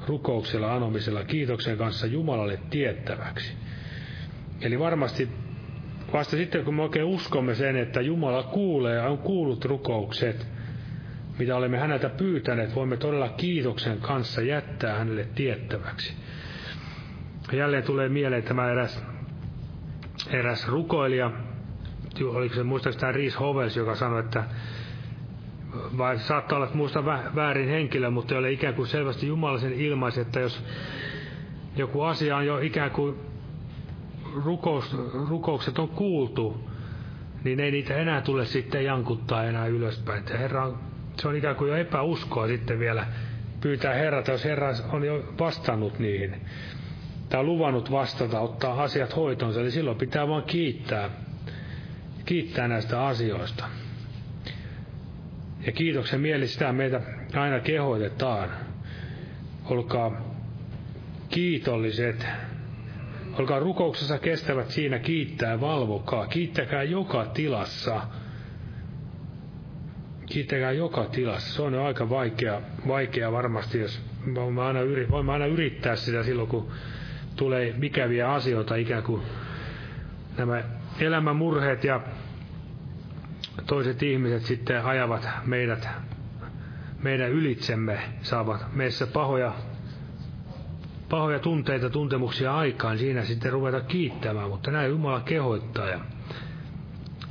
rukouksella, 0.07 0.75
anomisella, 0.75 1.25
kiitoksen 1.25 1.79
kanssa 1.79 2.07
Jumalalle 2.07 2.59
tiettäväksi. 2.71 3.53
Eli 4.61 4.79
varmasti 4.79 5.29
vasta 6.13 6.37
sitten, 6.37 6.65
kun 6.65 6.75
me 6.75 6.83
oikein 6.83 7.05
uskomme 7.05 7.55
sen, 7.55 7.77
että 7.77 8.01
Jumala 8.01 8.43
kuulee 8.43 8.97
ja 8.97 9.09
on 9.09 9.19
kuullut 9.19 9.65
rukoukset, 9.65 10.47
mitä 11.39 11.57
olemme 11.57 11.79
häneltä 11.79 12.09
pyytäneet, 12.09 12.75
voimme 12.75 12.97
todella 12.97 13.29
kiitoksen 13.29 13.99
kanssa 14.01 14.41
jättää 14.43 14.99
hänelle 14.99 15.27
tiettäväksi. 15.35 16.15
Jälleen 17.53 17.83
tulee 17.83 18.09
mieleen 18.09 18.43
tämä 18.43 18.71
eräs, 18.71 19.03
eräs 20.31 20.69
rukoilija, 20.69 21.31
oliko 22.25 22.55
se 22.55 22.63
muistaakseni 22.63 23.13
Riis 23.13 23.41
Hovels, 23.41 23.77
joka 23.77 23.95
sanoi, 23.95 24.21
että 24.21 24.45
vai 25.99 26.19
saattaa 26.19 26.57
olla, 26.57 26.67
että 26.67 26.77
muista 26.77 27.05
väärin 27.35 27.69
henkilö, 27.69 28.11
mutta 28.11 28.35
ei 28.35 28.39
ole 28.39 28.53
ikään 28.53 28.75
kuin 28.75 28.89
selvästi 28.89 29.27
Jumalaisen 29.27 29.73
ilmaisi, 29.73 30.21
että 30.21 30.41
jos 30.41 30.65
joku 31.77 32.03
asia 32.03 32.37
on 32.37 32.47
jo 32.47 32.59
ikään 32.59 32.91
kuin 32.91 33.17
rukous, 34.45 34.97
rukoukset 35.29 35.79
on 35.79 35.89
kuultu, 35.89 36.69
niin 37.45 37.61
ei 37.61 37.71
niitä 37.71 37.95
enää 37.95 38.21
tule 38.21 38.45
sitten 38.47 38.85
jankuttaa 38.85 39.45
enää 39.45 39.67
ylöspäin. 39.67 40.25
Ja 40.31 40.39
Herra 40.39 40.65
on, 40.65 40.79
se 41.21 41.29
on 41.29 41.37
ikään 41.37 41.57
kuin 41.57 41.69
jo 41.69 41.77
epäuskoa 41.77 42.47
sitten 42.47 42.79
vielä 42.79 43.07
pyytää 43.61 43.95
Herrata, 43.95 44.33
jos 44.33 44.45
Herra 44.45 44.69
on 44.93 45.05
jo 45.05 45.25
vastannut 45.39 45.99
niihin. 45.99 46.37
Tai 47.29 47.45
luvannut 47.45 47.91
vastata, 47.91 48.41
ottaa 48.41 48.83
asiat 48.83 49.17
hoitonsa, 49.17 49.61
eli 49.61 49.71
silloin 49.71 49.99
pitää 49.99 50.29
vain 50.29 50.45
kiittää, 50.45 51.11
kiittää 52.25 52.69
näistä 52.69 53.07
asioista. 53.07 53.65
Ja 55.67 55.73
kiitoksen 55.73 56.21
mieli 56.21 56.47
sitä 56.47 56.73
meitä 56.73 57.01
aina 57.35 57.61
kehoitetaan. 57.61 58.51
Olkaa 59.65 60.13
kiitolliset. 61.31 62.27
Olkaa 63.39 63.59
rukouksessa 63.59 64.19
kestävät 64.19 64.71
siinä 64.71 64.99
kiittää 64.99 65.61
valvokaa. 65.61 66.27
Kiittäkää 66.27 66.83
joka 66.83 67.25
tilassa. 67.25 68.01
Kiittäkää 70.27 70.73
joka 70.73 71.05
tilassa. 71.05 71.55
Se 71.55 71.63
on 71.63 71.75
jo 71.75 71.85
aika 71.85 72.11
vaikea, 72.11 72.61
vaikea 72.89 73.33
varmasti, 73.33 73.79
jos 73.79 74.01
voimme 74.35 74.63
aina, 74.63 74.81
voimme 75.11 75.33
aina 75.33 75.47
yrittää 75.47 75.97
sitä 75.97 76.23
silloin, 76.23 76.49
kun 76.49 76.71
tulee 77.39 77.75
ikäviä 77.83 78.33
asioita, 78.33 78.75
ikään 78.77 79.03
kuin 79.03 79.23
nämä 80.39 80.63
elämän 81.01 81.37
murheet 81.37 81.85
ja 81.85 82.01
toiset 83.67 84.03
ihmiset 84.03 84.43
sitten 84.43 84.85
ajavat 84.85 85.29
meidät, 85.45 85.89
meidän 87.03 87.31
ylitsemme, 87.31 87.99
saavat 88.23 88.75
meissä 88.75 89.07
pahoja, 89.07 89.53
pahoja 91.09 91.39
tunteita, 91.39 91.91
tuntemuksia 91.91 92.57
aikaan, 92.57 92.99
siinä 92.99 93.25
sitten 93.25 93.53
ruveta 93.53 93.81
kiittämään, 93.81 94.49
mutta 94.49 94.71
näin 94.71 94.91
Jumala 94.91 95.21
kehoittaa. 95.21 95.89
Ja 95.89 96.01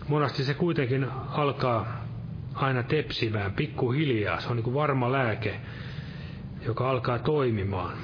monasti 0.08 0.44
se 0.44 0.54
kuitenkin 0.54 1.08
alkaa 1.30 2.06
aina 2.54 2.84
tepsimään 2.84 3.54
pikkuhiljaa, 3.54 4.40
se 4.40 4.50
on 4.50 4.56
niin 4.56 4.64
kuin 4.64 4.74
varma 4.74 5.12
lääke, 5.12 5.60
joka 6.66 6.90
alkaa 6.90 7.20
toimimaan. 7.20 7.98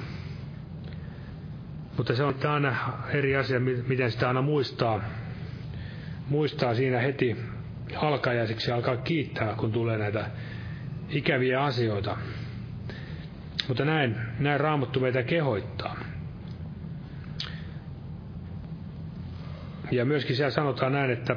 Mutta 1.96 2.14
se 2.16 2.22
on 2.24 2.34
aina 2.48 2.76
eri 3.12 3.36
asia, 3.36 3.60
miten 3.60 4.10
sitä 4.10 4.28
aina 4.28 4.42
muistaa, 4.42 5.00
muistaa 6.28 6.74
siinä 6.74 6.98
heti 7.00 7.36
alkajaisiksi 7.96 8.70
alkaa 8.72 8.96
kiittää, 8.96 9.54
kun 9.54 9.72
tulee 9.72 9.98
näitä 9.98 10.30
ikäviä 11.10 11.62
asioita. 11.64 12.16
Mutta 13.68 13.84
näin, 13.84 14.16
näin 14.38 14.60
raamattu 14.60 15.00
meitä 15.00 15.22
kehoittaa. 15.22 15.96
Ja 19.90 20.04
myöskin 20.04 20.36
siellä 20.36 20.50
sanotaan 20.50 20.92
näin, 20.92 21.10
että 21.10 21.36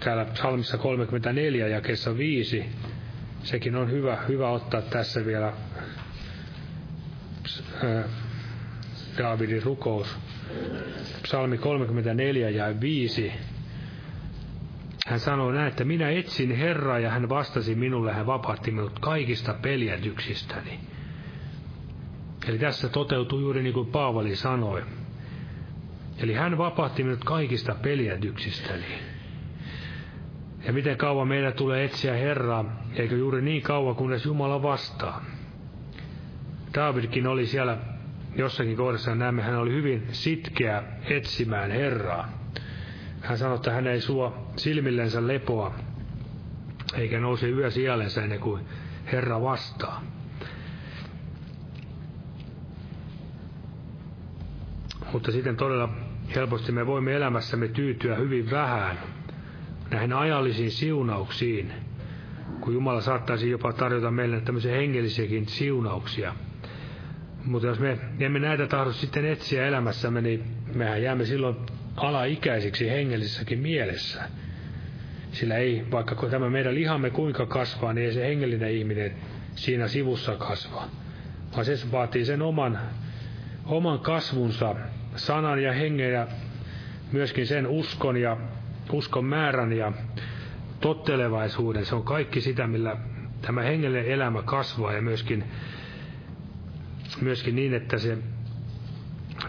täällä 0.00 0.24
psalmissa 0.24 0.78
34 0.78 1.68
ja 1.68 1.80
kesä 1.80 2.18
5, 2.18 2.64
sekin 3.48 3.76
on 3.76 3.90
hyvä, 3.90 4.18
hyvä 4.28 4.50
ottaa 4.50 4.82
tässä 4.82 5.26
vielä 5.26 5.52
Daavidin 9.18 9.62
rukous. 9.62 10.16
Psalmi 11.22 11.58
34 11.58 12.50
ja 12.50 12.80
5. 12.80 13.32
Hän 15.06 15.20
sanoi 15.20 15.54
näin, 15.54 15.68
että 15.68 15.84
minä 15.84 16.10
etsin 16.10 16.56
Herraa 16.56 16.98
ja 16.98 17.10
hän 17.10 17.28
vastasi 17.28 17.74
minulle, 17.74 18.12
hän 18.12 18.26
vapautti 18.26 18.70
minut 18.70 18.98
kaikista 18.98 19.54
peljätyksistäni. 19.54 20.80
Eli 22.48 22.58
tässä 22.58 22.88
toteutuu 22.88 23.40
juuri 23.40 23.62
niin 23.62 23.74
kuin 23.74 23.86
Paavali 23.90 24.36
sanoi. 24.36 24.82
Eli 26.18 26.34
hän 26.34 26.58
vapautti 26.58 27.02
minut 27.02 27.24
kaikista 27.24 27.74
peljätyksistäni. 27.74 29.07
Ja 30.68 30.74
miten 30.74 30.96
kauan 30.96 31.28
meidän 31.28 31.52
tulee 31.52 31.84
etsiä 31.84 32.14
Herraa, 32.14 32.64
eikö 32.94 33.16
juuri 33.16 33.42
niin 33.42 33.62
kauan, 33.62 33.96
kunnes 33.96 34.24
Jumala 34.24 34.62
vastaa. 34.62 35.24
Davidkin 36.74 37.26
oli 37.26 37.46
siellä 37.46 37.78
jossakin 38.36 38.76
kohdassa 38.76 39.14
näemme, 39.14 39.42
hän 39.42 39.58
oli 39.58 39.72
hyvin 39.72 40.06
sitkeä 40.12 40.82
etsimään 41.04 41.70
Herraa. 41.70 42.28
Hän 43.20 43.38
sanoi, 43.38 43.56
että 43.56 43.72
hän 43.72 43.86
ei 43.86 44.00
suo 44.00 44.50
silmillensä 44.56 45.26
lepoa, 45.26 45.74
eikä 46.94 47.20
nouse 47.20 47.48
yö 47.48 47.70
sielensä 47.70 48.22
ennen 48.22 48.40
kuin 48.40 48.62
Herra 49.12 49.42
vastaa. 49.42 50.02
Mutta 55.12 55.32
sitten 55.32 55.56
todella 55.56 55.88
helposti 56.34 56.72
me 56.72 56.86
voimme 56.86 57.14
elämässämme 57.14 57.68
tyytyä 57.68 58.16
hyvin 58.16 58.50
vähän 58.50 58.98
näihin 59.90 60.12
ajallisiin 60.12 60.70
siunauksiin, 60.70 61.72
kun 62.60 62.74
Jumala 62.74 63.00
saattaisi 63.00 63.50
jopa 63.50 63.72
tarjota 63.72 64.10
meille 64.10 64.40
tämmöisiä 64.40 64.76
hengellisiäkin 64.76 65.46
siunauksia– 65.48 66.34
mutta 67.48 67.68
jos 67.68 67.78
me 67.78 67.98
emme 68.20 68.38
näitä 68.38 68.66
tahdo 68.66 68.92
sitten 68.92 69.24
etsiä 69.26 69.66
elämässämme, 69.66 70.20
niin 70.20 70.44
mehän 70.74 71.02
jäämme 71.02 71.24
silloin 71.24 71.56
alaikäisiksi 71.96 72.90
hengellisessäkin 72.90 73.58
mielessä. 73.58 74.22
Sillä 75.32 75.56
ei, 75.56 75.84
vaikka 75.90 76.28
tämä 76.30 76.50
meidän 76.50 76.74
lihamme 76.74 77.10
kuinka 77.10 77.46
kasvaa, 77.46 77.92
niin 77.92 78.06
ei 78.06 78.12
se 78.12 78.26
hengellinen 78.26 78.70
ihminen 78.72 79.12
siinä 79.54 79.88
sivussa 79.88 80.36
kasva. 80.36 80.84
Vaan 81.52 81.64
se 81.64 81.92
vaatii 81.92 82.24
sen 82.24 82.42
oman, 82.42 82.78
oman 83.66 83.98
kasvunsa, 83.98 84.74
sanan 85.16 85.62
ja 85.62 85.72
hengen 85.72 86.12
ja 86.12 86.26
myöskin 87.12 87.46
sen 87.46 87.66
uskon 87.66 88.16
ja 88.16 88.36
uskon 88.92 89.24
määrän 89.24 89.72
ja 89.72 89.92
tottelevaisuuden. 90.80 91.84
Se 91.86 91.94
on 91.94 92.02
kaikki 92.02 92.40
sitä, 92.40 92.66
millä 92.66 92.96
tämä 93.42 93.62
hengellinen 93.62 94.06
elämä 94.06 94.42
kasvaa 94.42 94.92
ja 94.92 95.02
myöskin 95.02 95.44
myöskin 97.20 97.56
niin, 97.56 97.74
että 97.74 97.98
se 97.98 98.18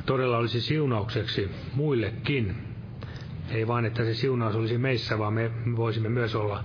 todella 0.06 0.38
olisi 0.38 0.62
siunaukseksi 0.62 1.52
muillekin. 1.76 2.56
Ei 3.52 3.68
vain, 3.68 3.86
että 3.86 4.04
se 4.04 4.14
siunaus 4.14 4.56
olisi 4.56 4.78
meissä, 4.78 5.20
vaan 5.20 5.34
me 5.34 5.52
voisimme 5.76 6.10
myös 6.10 6.36
olla 6.36 6.64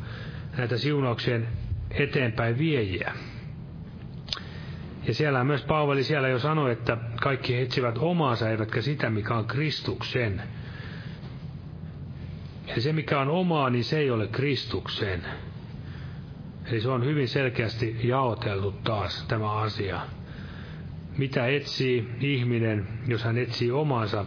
näitä 0.56 0.76
siunauksien 0.76 1.48
eteenpäin 1.90 2.58
viejiä. 2.58 3.12
Ja 5.06 5.14
siellä 5.14 5.44
myös 5.44 5.64
Paavali 5.64 6.04
siellä 6.04 6.28
jo 6.28 6.38
sanoi, 6.38 6.72
että 6.72 6.96
kaikki 7.22 7.56
etsivät 7.60 7.98
omaansa, 7.98 8.50
eivätkä 8.50 8.80
sitä, 8.82 9.10
mikä 9.10 9.34
on 9.34 9.44
Kristuksen. 9.46 10.42
Eli 12.66 12.80
se, 12.80 12.92
mikä 12.92 13.20
on 13.20 13.28
omaa, 13.28 13.70
niin 13.70 13.84
se 13.84 13.98
ei 13.98 14.10
ole 14.10 14.26
Kristuksen. 14.26 15.22
Eli 16.66 16.80
se 16.80 16.88
on 16.88 17.04
hyvin 17.04 17.28
selkeästi 17.28 17.96
jaoteltu 18.02 18.72
taas 18.72 19.24
tämä 19.28 19.52
asia 19.52 20.00
mitä 21.16 21.46
etsii 21.46 22.08
ihminen, 22.20 22.88
jos 23.06 23.24
hän 23.24 23.38
etsii 23.38 23.70
omansa, 23.70 24.24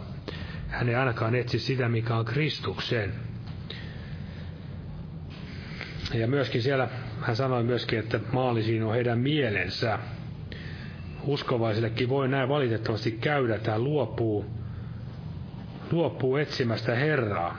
hän 0.68 0.88
ei 0.88 0.94
ainakaan 0.94 1.34
etsi 1.34 1.58
sitä, 1.58 1.88
mikä 1.88 2.16
on 2.16 2.24
Kristuksen. 2.24 3.12
Ja 6.14 6.26
myöskin 6.28 6.62
siellä 6.62 6.88
hän 7.20 7.36
sanoi 7.36 7.62
myöskin, 7.64 7.98
että 7.98 8.20
maalisiin 8.32 8.82
on 8.84 8.94
heidän 8.94 9.18
mielensä. 9.18 9.98
Uskovaisillekin 11.24 12.08
voi 12.08 12.28
näin 12.28 12.48
valitettavasti 12.48 13.12
käydä, 13.12 13.54
että 13.54 13.70
hän 13.70 13.84
luopuu, 13.84 14.44
luopuu 15.90 16.36
etsimästä 16.36 16.94
Herraa, 16.94 17.56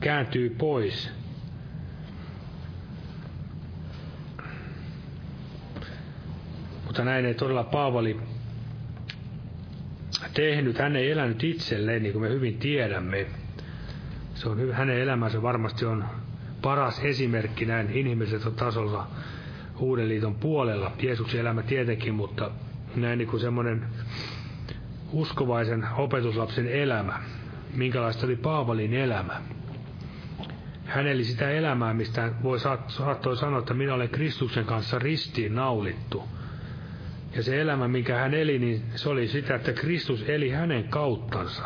kääntyy 0.00 0.50
pois 0.50 1.12
Mutta 6.94 7.04
näin 7.04 7.24
ei 7.24 7.34
todella 7.34 7.64
Paavali 7.64 8.20
tehnyt. 10.34 10.78
Hän 10.78 10.96
ei 10.96 11.10
elänyt 11.10 11.44
itselleen, 11.44 12.02
niin 12.02 12.12
kuin 12.12 12.22
me 12.22 12.28
hyvin 12.28 12.58
tiedämme. 12.58 13.26
Se 14.34 14.48
on, 14.48 14.72
hänen 14.72 15.00
elämänsä 15.00 15.42
varmasti 15.42 15.84
on 15.84 16.04
paras 16.62 17.00
esimerkki 17.04 17.66
näin 17.66 17.90
inhimilliseltä 17.90 18.50
tasolla 18.50 19.06
Uuden 19.78 20.08
liiton 20.08 20.34
puolella. 20.34 20.92
Jeesuksen 21.02 21.40
elämä 21.40 21.62
tietenkin, 21.62 22.14
mutta 22.14 22.50
näin 22.96 23.18
niin 23.18 23.28
kuin 23.28 23.40
semmoinen 23.40 23.86
uskovaisen 25.12 25.86
opetuslapsen 25.96 26.68
elämä. 26.68 27.22
Minkälaista 27.74 28.26
oli 28.26 28.36
Paavalin 28.36 28.94
elämä. 28.94 29.42
Hän 30.84 31.06
eli 31.06 31.24
sitä 31.24 31.50
elämää, 31.50 31.94
mistä 31.94 32.32
voi 32.42 32.58
saattoi 32.88 33.36
sanoa, 33.36 33.58
että 33.58 33.74
minä 33.74 33.94
olen 33.94 34.08
Kristuksen 34.08 34.64
kanssa 34.64 34.98
ristiin 34.98 35.54
naulittu. 35.54 36.28
Ja 37.36 37.42
se 37.42 37.60
elämä, 37.60 37.88
minkä 37.88 38.18
hän 38.18 38.34
eli, 38.34 38.58
niin 38.58 38.82
se 38.94 39.08
oli 39.08 39.28
sitä, 39.28 39.54
että 39.54 39.72
Kristus 39.72 40.24
eli 40.28 40.50
hänen 40.50 40.88
kauttansa. 40.88 41.62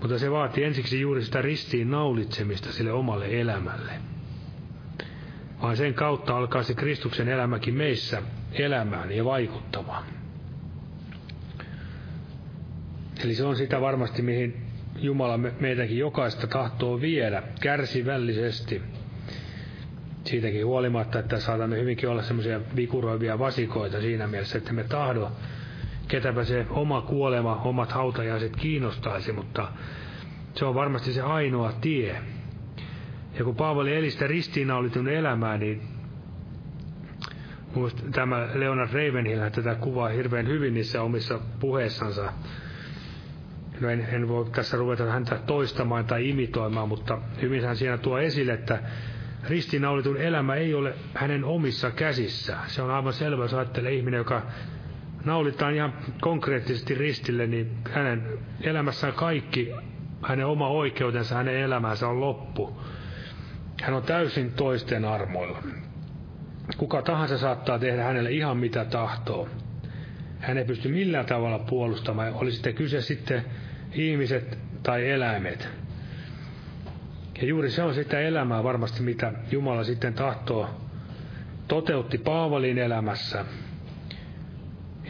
Mutta 0.00 0.18
se 0.18 0.30
vaati 0.30 0.64
ensiksi 0.64 1.00
juuri 1.00 1.22
sitä 1.22 1.42
ristiin 1.42 1.90
naulitsemista 1.90 2.72
sille 2.72 2.92
omalle 2.92 3.40
elämälle. 3.40 3.92
Vaan 5.62 5.76
sen 5.76 5.94
kautta 5.94 6.36
alkaa 6.36 6.62
se 6.62 6.74
Kristuksen 6.74 7.28
elämäkin 7.28 7.74
meissä 7.74 8.22
elämään 8.52 9.12
ja 9.12 9.24
vaikuttamaan. 9.24 10.04
Eli 13.24 13.34
se 13.34 13.44
on 13.44 13.56
sitä 13.56 13.80
varmasti, 13.80 14.22
mihin 14.22 14.67
Jumala 15.00 15.38
meitäkin 15.38 15.98
jokaista 15.98 16.46
tahtoo 16.46 17.00
viedä 17.00 17.42
kärsivällisesti 17.60 18.82
siitäkin 20.24 20.66
huolimatta, 20.66 21.18
että 21.18 21.40
saatamme 21.40 21.80
hyvinkin 21.80 22.08
olla 22.08 22.22
semmoisia 22.22 22.60
vikuroivia 22.76 23.38
vasikoita 23.38 24.00
siinä 24.00 24.26
mielessä, 24.26 24.58
että 24.58 24.72
me 24.72 24.84
tahdo 24.84 25.32
ketäpä 26.08 26.44
se 26.44 26.66
oma 26.70 27.00
kuolema, 27.02 27.54
omat 27.64 27.92
hautajaiset 27.92 28.56
kiinnostaisi, 28.56 29.32
mutta 29.32 29.68
se 30.54 30.64
on 30.64 30.74
varmasti 30.74 31.12
se 31.12 31.22
ainoa 31.22 31.72
tie. 31.80 32.16
Ja 33.38 33.44
kun 33.44 33.56
Paavali 33.56 33.96
eli 33.96 34.10
sitä 34.10 34.26
ristiinnaulitun 34.26 35.08
elämää, 35.08 35.58
niin 35.58 35.82
tämä 38.12 38.48
Leonard 38.54 38.92
Ravenhill 38.92 39.48
tätä 39.48 39.74
kuvaa 39.74 40.08
hirveän 40.08 40.46
hyvin 40.48 40.74
niissä 40.74 41.02
omissa 41.02 41.40
puheissansa. 41.60 42.32
No 43.80 43.88
en, 43.90 44.08
en 44.12 44.28
voi 44.28 44.50
tässä 44.50 44.76
ruveta 44.76 45.04
häntä 45.04 45.36
toistamaan 45.46 46.04
tai 46.04 46.28
imitoimaan, 46.28 46.88
mutta 46.88 47.18
hyvin 47.42 47.64
hän 47.64 47.76
siinä 47.76 47.98
tuo 47.98 48.18
esille, 48.18 48.52
että 48.52 48.78
ristiinnaulitun 49.48 50.16
elämä 50.16 50.54
ei 50.54 50.74
ole 50.74 50.94
hänen 51.14 51.44
omissa 51.44 51.90
käsissä. 51.90 52.56
Se 52.66 52.82
on 52.82 52.90
aivan 52.90 53.12
selvä, 53.12 53.44
jos 53.44 53.54
ajattelee 53.54 53.92
ihminen, 53.92 54.18
joka 54.18 54.42
naulitaan 55.24 55.74
ihan 55.74 55.92
konkreettisesti 56.20 56.94
ristille, 56.94 57.46
niin 57.46 57.70
hänen 57.92 58.22
elämässään 58.60 59.12
kaikki, 59.12 59.72
hänen 60.22 60.46
oma 60.46 60.68
oikeutensa, 60.68 61.34
hänen 61.34 61.56
elämänsä 61.56 62.08
on 62.08 62.20
loppu. 62.20 62.80
Hän 63.82 63.94
on 63.94 64.02
täysin 64.02 64.52
toisten 64.52 65.04
armoilla. 65.04 65.62
Kuka 66.76 67.02
tahansa 67.02 67.38
saattaa 67.38 67.78
tehdä 67.78 68.04
hänelle 68.04 68.30
ihan 68.30 68.56
mitä 68.56 68.84
tahtoo. 68.84 69.48
Hän 70.40 70.58
ei 70.58 70.64
pysty 70.64 70.88
millään 70.88 71.26
tavalla 71.26 71.58
puolustamaan, 71.58 72.34
oli 72.34 72.52
sitten 72.52 72.74
kyse 72.74 73.00
sitten 73.00 73.44
ihmiset 73.92 74.58
tai 74.82 75.10
eläimet. 75.10 75.68
Ja 77.40 77.46
juuri 77.46 77.70
se 77.70 77.82
on 77.82 77.94
sitä 77.94 78.20
elämää 78.20 78.64
varmasti, 78.64 79.02
mitä 79.02 79.32
Jumala 79.50 79.84
sitten 79.84 80.14
tahtoo 80.14 80.70
toteutti 81.68 82.18
Paavalin 82.18 82.78
elämässä. 82.78 83.44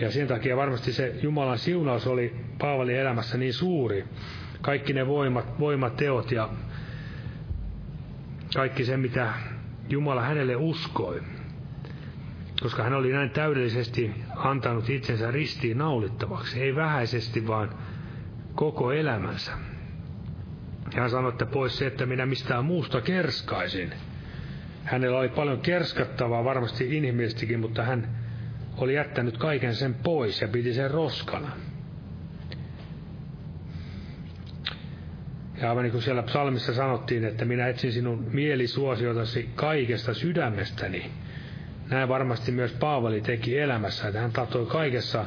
Ja 0.00 0.10
sen 0.10 0.26
takia 0.28 0.56
varmasti 0.56 0.92
se 0.92 1.14
Jumalan 1.22 1.58
siunaus 1.58 2.06
oli 2.06 2.36
Paavalin 2.58 2.96
elämässä 2.96 3.38
niin 3.38 3.52
suuri. 3.52 4.04
Kaikki 4.62 4.92
ne 4.92 5.06
voimat, 5.06 5.60
voimateot 5.60 6.32
ja 6.32 6.48
kaikki 8.54 8.84
se, 8.84 8.96
mitä 8.96 9.32
Jumala 9.88 10.22
hänelle 10.22 10.56
uskoi. 10.56 11.22
Koska 12.62 12.82
hän 12.82 12.94
oli 12.94 13.12
näin 13.12 13.30
täydellisesti 13.30 14.14
antanut 14.36 14.90
itsensä 14.90 15.30
ristiin 15.30 15.78
naulittavaksi. 15.78 16.62
Ei 16.62 16.74
vähäisesti, 16.76 17.46
vaan 17.46 17.70
koko 18.59 18.92
elämänsä. 18.92 19.52
Hän 20.96 21.11
sanoi, 21.11 21.28
että 21.28 21.46
pois 21.46 21.78
se, 21.78 21.86
että 21.86 22.06
minä 22.06 22.26
mistään 22.26 22.64
muusta 22.64 23.00
kerskaisin. 23.00 23.92
Hänellä 24.84 25.18
oli 25.18 25.28
paljon 25.28 25.61
kerskattavaa 25.61 26.44
varmasti 26.44 26.96
inhimillisestikin, 26.96 27.61
mutta 27.61 27.82
hän 27.82 28.09
oli 28.76 28.94
jättänyt 28.94 29.38
kaiken 29.38 29.74
sen 29.74 29.94
pois 29.94 30.40
ja 30.40 30.48
piti 30.48 30.74
sen 30.74 30.90
roskana. 30.90 31.50
Ja 35.61 35.68
aivan 35.68 35.82
niin 35.82 35.92
kuin 35.92 36.02
siellä 36.02 36.22
psalmissa 36.22 36.74
sanottiin, 36.74 37.24
että 37.24 37.44
minä 37.44 37.68
etsin 37.68 37.92
sinun 37.92 38.26
mielisuosiotasi 38.32 39.50
kaikesta 39.54 40.14
sydämestäni. 40.14 41.11
Näin 41.90 42.09
varmasti 42.09 42.52
myös 42.52 42.72
Paavali 42.72 43.20
teki 43.20 43.59
elämässä, 43.59 44.09
että 44.09 44.20
hän 44.20 44.32
tahtoi 44.32 44.66
kaikessa, 44.66 45.24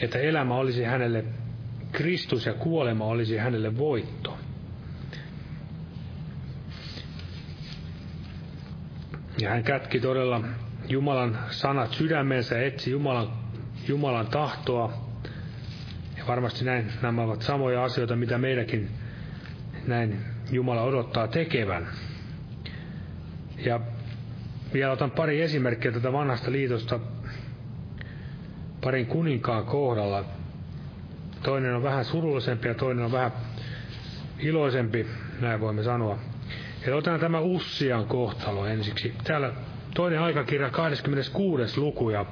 että 0.00 0.18
elämä 0.18 0.54
olisi 0.54 0.84
hänelle 0.84 1.24
Kristus 1.92 2.46
ja 2.46 2.54
kuolema 2.54 3.04
olisi 3.04 3.36
hänelle 3.36 3.78
voitto. 3.78 4.38
Ja 9.38 9.50
hän 9.50 9.64
kätki 9.64 10.00
todella 10.00 10.40
Jumalan 10.88 11.38
sanat 11.50 11.92
sydämensä 11.92 12.62
etsi 12.62 12.90
Jumalan, 12.90 13.32
Jumalan 13.88 14.26
tahtoa. 14.26 14.92
Ja 16.16 16.24
varmasti 16.28 16.64
näin 16.64 16.92
nämä 17.02 17.22
ovat 17.22 17.42
samoja 17.42 17.84
asioita, 17.84 18.16
mitä 18.16 18.38
meidänkin 18.38 18.88
näin 19.86 20.20
Jumala 20.50 20.82
odottaa 20.82 21.28
tekevän. 21.28 21.88
Ja 23.64 23.80
vielä 24.72 24.92
otan 24.92 25.10
pari 25.10 25.42
esimerkkiä 25.42 25.92
tätä 25.92 26.12
vanhasta 26.12 26.52
liitosta 26.52 27.00
parin 28.80 29.06
kuninkaan 29.06 29.64
kohdalla. 29.64 30.24
Toinen 31.42 31.74
on 31.74 31.82
vähän 31.82 32.04
surullisempi 32.04 32.68
ja 32.68 32.74
toinen 32.74 33.04
on 33.04 33.12
vähän 33.12 33.32
iloisempi, 34.38 35.06
näin 35.40 35.60
voimme 35.60 35.82
sanoa. 35.82 36.18
Ja 36.86 36.96
otetaan 36.96 37.20
tämä 37.20 37.40
Ussian 37.40 38.06
kohtalo 38.06 38.66
ensiksi. 38.66 39.14
Täällä 39.24 39.52
toinen 39.94 40.20
aikakirja 40.20 40.70
26. 40.70 41.80
luku 41.80 42.10
ja 42.10 42.26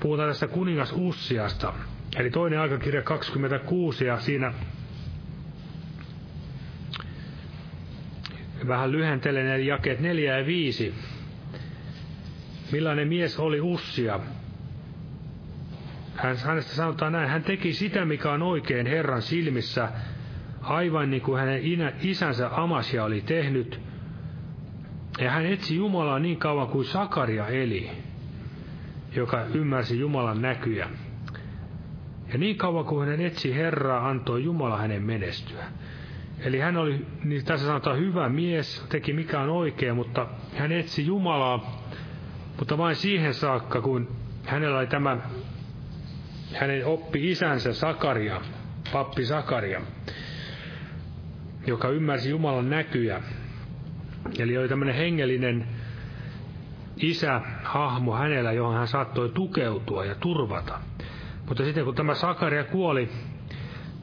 puhutaan 0.00 0.28
tästä 0.30 0.46
kuningas 0.46 0.92
Ussiasta. 0.96 1.72
Eli 2.16 2.30
toinen 2.30 2.60
aikakirja 2.60 3.02
26 3.02 4.04
ja 4.04 4.20
siinä 4.20 4.52
vähän 8.68 8.92
lyhentelen 8.92 9.46
eli 9.46 9.66
jakeet 9.66 10.00
4 10.00 10.38
ja 10.38 10.46
5. 10.46 10.94
Millainen 12.72 13.08
mies 13.08 13.38
oli 13.38 13.60
Ussia? 13.60 14.20
Hän, 16.24 16.36
hänestä 16.44 16.74
sanotaan 16.74 17.12
näin, 17.12 17.28
hän 17.28 17.42
teki 17.42 17.72
sitä, 17.72 18.04
mikä 18.04 18.32
on 18.32 18.42
oikein 18.42 18.86
Herran 18.86 19.22
silmissä, 19.22 19.88
aivan 20.62 21.10
niin 21.10 21.22
kuin 21.22 21.40
hänen 21.40 21.60
isänsä 22.00 22.50
Amasia 22.52 23.04
oli 23.04 23.20
tehnyt. 23.20 23.80
Ja 25.18 25.30
hän 25.30 25.46
etsi 25.46 25.76
Jumalaa 25.76 26.18
niin 26.18 26.36
kauan 26.36 26.68
kuin 26.68 26.84
Sakaria 26.84 27.46
eli, 27.46 27.90
joka 29.16 29.44
ymmärsi 29.54 30.00
Jumalan 30.00 30.42
näkyjä. 30.42 30.88
Ja 32.32 32.38
niin 32.38 32.56
kauan 32.56 32.84
kuin 32.84 33.08
hän 33.08 33.20
etsi 33.20 33.54
Herraa, 33.54 34.08
antoi 34.08 34.44
Jumala 34.44 34.78
hänen 34.78 35.02
menestyä. 35.02 35.64
Eli 36.38 36.58
hän 36.58 36.76
oli, 36.76 37.06
niin 37.24 37.44
tässä 37.44 37.66
sanotaan, 37.66 37.98
hyvä 37.98 38.28
mies, 38.28 38.86
teki 38.88 39.12
mikä 39.12 39.40
on 39.40 39.50
oikein, 39.50 39.96
mutta 39.96 40.26
hän 40.56 40.72
etsi 40.72 41.06
Jumalaa, 41.06 41.82
mutta 42.58 42.78
vain 42.78 42.96
siihen 42.96 43.34
saakka, 43.34 43.80
kun 43.80 44.08
hänellä 44.44 44.78
oli 44.78 44.86
tämä, 44.86 45.18
hänen 46.52 46.86
oppi 46.86 47.30
isänsä 47.30 47.72
Sakaria, 47.72 48.40
pappi 48.92 49.24
Sakaria 49.24 49.80
joka 51.66 51.88
ymmärsi 51.88 52.30
Jumalan 52.30 52.70
näkyjä. 52.70 53.22
Eli 54.38 54.58
oli 54.58 54.68
tämmöinen 54.68 54.94
hengellinen 54.94 55.66
isä, 56.96 57.40
hahmo 57.62 58.14
hänellä, 58.14 58.52
johon 58.52 58.74
hän 58.74 58.88
saattoi 58.88 59.28
tukeutua 59.28 60.04
ja 60.04 60.14
turvata. 60.14 60.80
Mutta 61.48 61.64
sitten 61.64 61.84
kun 61.84 61.94
tämä 61.94 62.14
Sakaria 62.14 62.64
kuoli, 62.64 63.08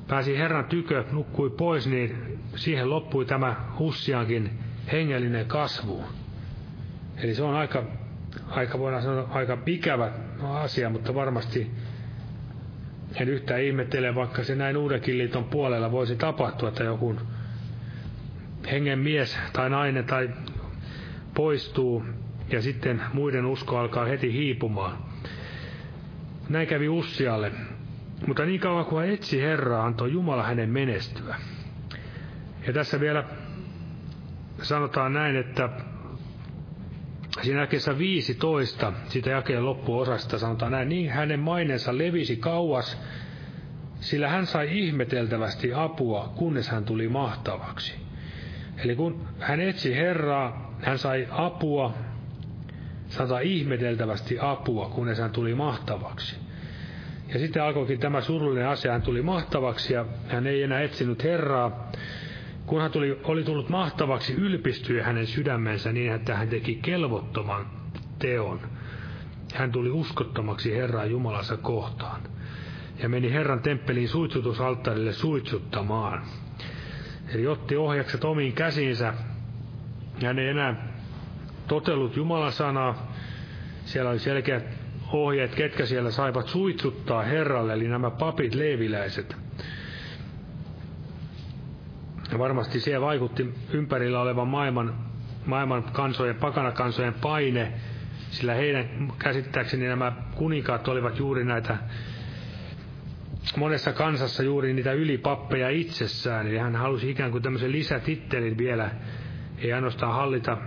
pääsi 0.07 0.37
Herran 0.37 0.65
tykö, 0.65 1.03
nukkui 1.11 1.49
pois, 1.49 1.87
niin 1.87 2.39
siihen 2.55 2.89
loppui 2.89 3.25
tämä 3.25 3.55
Hussiankin 3.79 4.59
hengellinen 4.91 5.45
kasvu. 5.45 6.03
Eli 7.17 7.35
se 7.35 7.43
on 7.43 7.55
aika, 7.55 7.83
aika 8.49 8.79
voidaan 8.79 9.03
sanoa, 9.03 9.27
aika 9.31 9.57
ikävä 9.65 10.11
asia, 10.43 10.89
mutta 10.89 11.15
varmasti 11.15 11.71
en 13.15 13.29
yhtään 13.29 13.61
ihmettele, 13.61 14.15
vaikka 14.15 14.43
se 14.43 14.55
näin 14.55 14.77
uudenkin 14.77 15.17
liiton 15.17 15.43
puolella 15.43 15.91
voisi 15.91 16.15
tapahtua, 16.15 16.69
että 16.69 16.83
joku 16.83 17.15
hengen 18.71 18.99
mies 18.99 19.37
tai 19.53 19.69
nainen 19.69 20.05
tai 20.05 20.29
poistuu 21.33 22.03
ja 22.49 22.61
sitten 22.61 23.01
muiden 23.13 23.45
usko 23.45 23.77
alkaa 23.77 24.05
heti 24.05 24.33
hiipumaan. 24.33 24.97
Näin 26.49 26.67
kävi 26.67 26.89
Ussialle. 26.89 27.51
Mutta 28.27 28.45
niin 28.45 28.59
kauan 28.59 28.85
kuin 28.85 29.05
hän 29.05 29.13
etsi 29.13 29.41
Herraa, 29.41 29.85
antoi 29.85 30.11
Jumala 30.11 30.43
hänen 30.43 30.69
menestyä. 30.69 31.35
Ja 32.67 32.73
tässä 32.73 32.99
vielä 32.99 33.23
sanotaan 34.61 35.13
näin, 35.13 35.35
että 35.35 35.69
siinä 37.41 37.61
jakeessa 37.61 37.97
15, 37.97 38.93
sitä 39.07 39.29
jakeen 39.29 39.65
loppuosasta 39.65 40.39
sanotaan 40.39 40.71
näin, 40.71 40.89
niin 40.89 41.09
hänen 41.09 41.39
mainensa 41.39 41.97
levisi 41.97 42.35
kauas, 42.35 42.97
sillä 43.99 44.27
hän 44.27 44.45
sai 44.45 44.79
ihmeteltävästi 44.79 45.73
apua, 45.73 46.33
kunnes 46.35 46.69
hän 46.69 46.85
tuli 46.85 47.07
mahtavaksi. 47.07 47.95
Eli 48.83 48.95
kun 48.95 49.27
hän 49.39 49.61
etsi 49.61 49.95
Herraa, 49.95 50.75
hän 50.81 50.97
sai 50.97 51.27
apua, 51.31 51.93
sata 53.07 53.39
ihmeteltävästi 53.39 54.37
apua, 54.39 54.89
kunnes 54.89 55.19
hän 55.19 55.31
tuli 55.31 55.55
mahtavaksi. 55.55 56.35
Ja 57.33 57.39
sitten 57.39 57.63
alkoikin 57.63 57.99
tämä 57.99 58.21
surullinen 58.21 58.67
asia, 58.67 58.91
hän 58.91 59.01
tuli 59.01 59.21
mahtavaksi 59.21 59.93
ja 59.93 60.05
hän 60.27 60.47
ei 60.47 60.63
enää 60.63 60.81
etsinyt 60.81 61.23
Herraa. 61.23 61.91
Kun 62.71 62.81
hän 62.81 62.91
tuli, 62.91 63.19
oli 63.23 63.43
tullut 63.43 63.69
mahtavaksi, 63.69 64.33
ylpistyi 64.33 65.01
hänen 65.01 65.27
sydämensä 65.27 65.91
niin, 65.91 66.13
että 66.13 66.35
hän 66.35 66.49
teki 66.49 66.75
kelvottoman 66.75 67.65
teon. 68.19 68.59
Hän 69.53 69.71
tuli 69.71 69.89
uskottomaksi 69.89 70.75
Herraa 70.75 71.05
Jumalansa 71.05 71.57
kohtaan 71.57 72.21
ja 73.03 73.09
meni 73.09 73.31
Herran 73.31 73.59
temppelin 73.59 74.09
suitsutusalttarille 74.09 75.13
suitsuttamaan. 75.13 76.21
Eli 77.33 77.47
otti 77.47 77.77
ohjakset 77.77 78.23
omiin 78.23 78.53
käsiinsä. 78.53 79.13
Hän 80.25 80.39
ei 80.39 80.47
enää 80.47 80.87
totellut 81.67 82.15
Jumalan 82.15 82.51
sanaa. 82.51 83.13
Siellä 83.85 84.11
oli 84.11 84.19
selkeät 84.19 84.65
ohjeet, 85.13 85.55
ketkä 85.55 85.85
siellä 85.85 86.11
saivat 86.11 86.47
suitsuttaa 86.47 87.23
Herralle, 87.23 87.73
eli 87.73 87.87
nämä 87.87 88.11
papit 88.11 88.55
leeviläiset. 88.55 89.35
Ja 92.31 92.39
varmasti 92.39 92.79
siihen 92.79 93.01
vaikutti 93.01 93.53
ympärillä 93.73 94.21
olevan 94.21 94.47
maailman, 94.47 94.95
maailman 95.45 95.83
kansojen, 95.83 96.35
pakanakansojen 96.35 97.13
paine, 97.13 97.73
sillä 98.29 98.53
heidän 98.53 99.13
käsittääkseni 99.19 99.87
nämä 99.87 100.11
kuninkaat 100.35 100.87
olivat 100.87 101.19
juuri 101.19 101.43
näitä 101.45 101.77
monessa 103.57 103.93
kansassa 103.93 104.43
juuri 104.43 104.73
niitä 104.73 104.93
ylipappeja 104.93 105.69
itsessään, 105.69 106.47
eli 106.47 106.57
hän 106.57 106.75
halusi 106.75 107.09
ikään 107.09 107.31
kuin 107.31 107.43
tämmöisen 107.43 107.71
lisätittelin 107.71 108.57
vielä, 108.57 108.91
ei 109.57 109.73
ainoastaan 109.73 110.13
hallita 110.13 110.57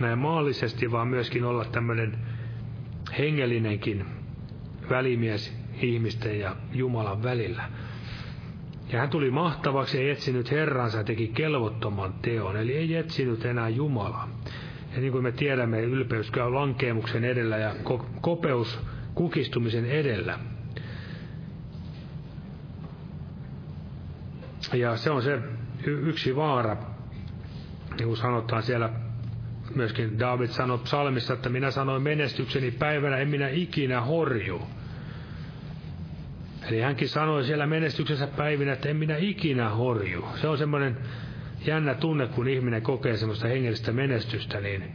näin 0.00 0.18
maallisesti, 0.18 0.90
vaan 0.92 1.08
myöskin 1.08 1.44
olla 1.44 1.64
tämmöinen 1.64 2.18
hengellinenkin 3.18 4.06
välimies 4.90 5.56
ihmisten 5.82 6.38
ja 6.40 6.56
Jumalan 6.72 7.22
välillä. 7.22 7.64
Ja 8.94 9.00
hän 9.00 9.10
tuli 9.10 9.30
mahtavaksi 9.30 10.04
ja 10.06 10.12
etsinyt 10.12 10.50
Herransa 10.50 11.04
teki 11.04 11.28
kelvottoman 11.28 12.14
teon, 12.22 12.56
eli 12.56 12.76
ei 12.76 12.96
etsinyt 12.96 13.44
enää 13.44 13.68
Jumalaa. 13.68 14.28
Ja 14.94 15.00
niin 15.00 15.12
kuin 15.12 15.22
me 15.22 15.32
tiedämme, 15.32 15.80
ylpeys 15.80 16.30
käy 16.30 16.50
lankeemuksen 16.50 17.24
edellä 17.24 17.56
ja 17.56 17.74
kopeus 18.20 18.80
kukistumisen 19.14 19.86
edellä. 19.86 20.38
Ja 24.72 24.96
se 24.96 25.10
on 25.10 25.22
se 25.22 25.38
yksi 25.86 26.36
vaara, 26.36 26.76
niin 27.98 28.06
kuin 28.06 28.16
sanotaan 28.16 28.62
siellä 28.62 28.90
myöskin 29.74 30.18
David 30.18 30.48
sanoi 30.48 30.78
psalmissa, 30.78 31.34
että 31.34 31.48
minä 31.48 31.70
sanoin 31.70 32.02
menestykseni 32.02 32.70
päivänä, 32.70 33.16
en 33.16 33.28
minä 33.28 33.48
ikinä 33.48 34.00
horju. 34.00 34.62
Eli 36.68 36.80
hänkin 36.80 37.08
sanoi 37.08 37.44
siellä 37.44 37.66
menestyksessä 37.66 38.26
päivinä, 38.26 38.72
että 38.72 38.88
en 38.88 38.96
minä 38.96 39.16
ikinä 39.16 39.68
horju. 39.68 40.24
Se 40.40 40.48
on 40.48 40.58
semmoinen 40.58 40.96
jännä 41.66 41.94
tunne, 41.94 42.26
kun 42.26 42.48
ihminen 42.48 42.82
kokee 42.82 43.16
semmoista 43.16 43.48
hengellistä 43.48 43.92
menestystä, 43.92 44.60
niin 44.60 44.92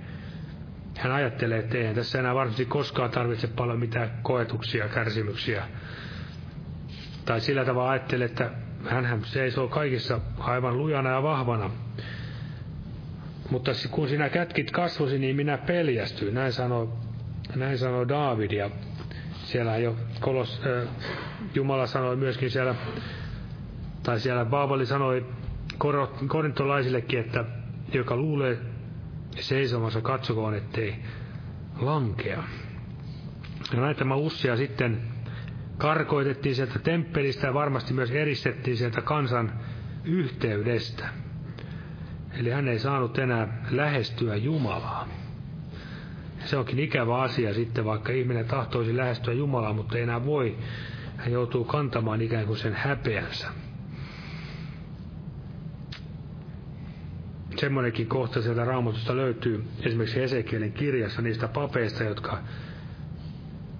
hän 0.98 1.12
ajattelee, 1.12 1.60
että 1.60 1.78
eihän 1.78 1.96
tässä 1.96 2.20
enää 2.20 2.36
varmasti 2.36 2.66
koskaan 2.66 3.10
tarvitse 3.12 3.48
paljon 3.48 3.80
mitään 3.80 4.12
koetuksia, 4.22 4.88
kärsimyksiä. 4.88 5.64
Tai 7.26 7.42
sillä 7.42 7.66
tavalla 7.66 7.90
ajattelee, 7.92 8.26
että 8.26 8.52
hän 8.90 9.22
seisoo 9.26 9.68
kaikissa 9.68 10.20
aivan 10.40 10.78
lujana 10.78 11.10
ja 11.10 11.24
vahvana. 11.24 11.70
Mutta 13.50 13.72
kun 13.92 14.10
sinä 14.10 14.30
kätkit 14.30 14.72
kasvosi, 14.72 15.20
niin 15.20 15.36
minä 15.36 15.58
peljästyin. 15.58 16.34
Näin 16.34 16.54
sanoi, 16.54 16.90
näin 17.56 17.78
sanoi 17.78 18.08
Daavid. 18.08 18.52
Ja 18.52 18.70
siellä 19.52 19.78
jo 19.78 19.96
kolos, 20.20 20.62
äh, 20.66 20.90
Jumala 21.56 21.88
sanoi 21.88 22.16
myöskin 22.16 22.52
siellä, 22.52 22.76
tai 24.04 24.20
siellä 24.20 24.46
Baabali 24.46 24.86
sanoi 24.86 25.26
korintolaisillekin, 26.28 27.20
että 27.20 27.46
joka 27.94 28.16
luulee 28.16 28.58
seisomassa, 29.40 30.02
katsokoon, 30.02 30.56
ettei 30.56 30.96
lankea. 31.80 32.44
Ja 33.74 33.82
näitä 33.82 34.00
tämä 34.00 34.16
ussia 34.16 34.58
sitten 34.58 35.02
karkoitettiin 35.78 36.56
sieltä 36.56 36.80
temppelistä 36.80 37.48
ja 37.48 37.54
varmasti 37.54 37.94
myös 37.94 38.12
eristettiin 38.12 38.78
sieltä 38.78 39.02
kansan 39.02 39.52
yhteydestä. 40.04 41.10
Eli 42.40 42.50
hän 42.50 42.68
ei 42.68 42.80
saanut 42.80 43.18
enää 43.20 43.64
lähestyä 43.72 44.36
Jumalaa. 44.36 45.08
Se 46.46 46.58
onkin 46.58 46.80
ikävä 46.80 47.18
asia 47.18 47.54
sitten, 47.54 47.86
vaikka 47.86 48.12
ihminen 48.12 48.46
tahtoisi 48.46 48.98
lähestyä 48.98 49.34
Jumalaa, 49.34 49.74
mutta 49.74 49.98
ei 49.98 50.04
enää 50.04 50.26
voi. 50.26 50.58
Hän 51.18 51.32
joutuu 51.32 51.64
kantamaan 51.64 52.22
ikään 52.22 52.46
kuin 52.46 52.58
sen 52.58 52.74
häpeänsä. 52.74 53.48
Semmoinenkin 57.58 58.08
kohta 58.08 58.42
sieltä 58.42 58.66
raamatusta 58.66 59.16
löytyy 59.18 59.64
esimerkiksi 59.84 60.22
Ezekielin 60.22 60.74
kirjassa 60.74 61.22
niistä 61.22 61.48
papeista, 61.48 62.04
jotka 62.04 62.38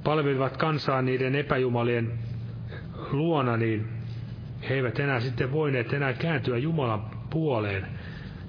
palvelivat 0.04 0.58
kansaa 0.58 1.02
niiden 1.02 1.36
epäjumalien 1.36 2.20
luona, 3.12 3.58
niin 3.58 3.88
he 4.70 4.74
eivät 4.76 5.00
enää 5.00 5.20
sitten 5.20 5.52
voineet 5.52 5.94
enää 5.94 6.14
kääntyä 6.14 6.58
Jumalan 6.58 7.02
puoleen, 7.30 7.88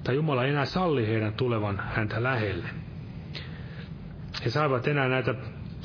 tai 0.03 0.15
Jumala 0.15 0.43
ei 0.43 0.51
enää 0.51 0.65
salli 0.65 1.07
heidän 1.07 1.33
tulevan 1.33 1.81
häntä 1.95 2.23
lähelle. 2.23 2.80
He 4.45 4.49
saivat 4.49 4.87
enää 4.87 5.07
näitä 5.09 5.35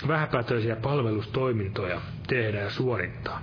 vähäpätöisiä 0.09 0.77
palvelustoimintoja 0.77 2.01
tehdä 2.27 2.61
ja 2.61 2.71
suorittaa. 2.71 3.43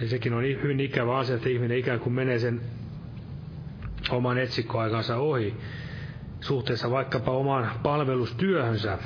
Ja 0.00 0.08
sekin 0.08 0.32
on 0.34 0.42
hyvin 0.42 0.80
ikävä 0.80 1.18
asia, 1.18 1.36
että 1.36 1.48
ihminen 1.48 1.78
ikään 1.78 2.00
kuin 2.00 2.12
menee 2.12 2.38
sen 2.38 2.60
oman 4.10 4.38
etsikkoaikansa 4.38 5.16
ohi 5.16 5.54
suhteessa 6.40 6.90
vaikkapa 6.90 7.30
omaan 7.30 7.70
palvelustyöhönsä, 7.82 8.98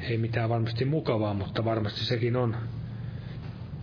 ei 0.00 0.18
mitään 0.18 0.48
varmasti 0.48 0.84
mukavaa, 0.84 1.34
mutta 1.34 1.64
varmasti 1.64 2.04
sekin 2.04 2.36
on 2.36 2.56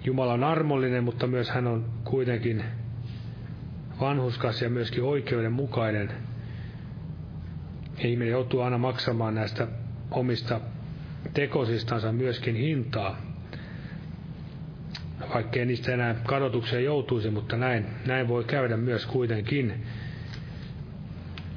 Jumalan 0.04 0.44
armollinen, 0.44 1.04
mutta 1.04 1.28
myös 1.28 1.50
hän 1.50 1.68
on 1.68 1.86
kuitenkin 2.04 2.64
vanhuskas 4.00 4.62
ja 4.62 4.70
myöskin 4.70 5.04
oikeudenmukainen. 5.04 6.12
Ihminen 8.00 8.32
joutuu 8.32 8.62
aina 8.62 8.78
maksamaan 8.78 9.36
näistä 9.36 9.68
omista 10.12 10.62
tekosistansa 11.34 12.12
myöskin 12.12 12.56
hintaa, 12.56 13.18
vaikkei 15.34 15.66
niistä 15.66 15.94
enää 15.94 16.16
kadotukseen 16.26 16.84
joutuisi, 16.84 17.30
mutta 17.30 17.58
näin, 17.58 17.86
näin 18.06 18.28
voi 18.28 18.44
käydä 18.44 18.78
myös 18.78 19.06
kuitenkin. 19.06 19.86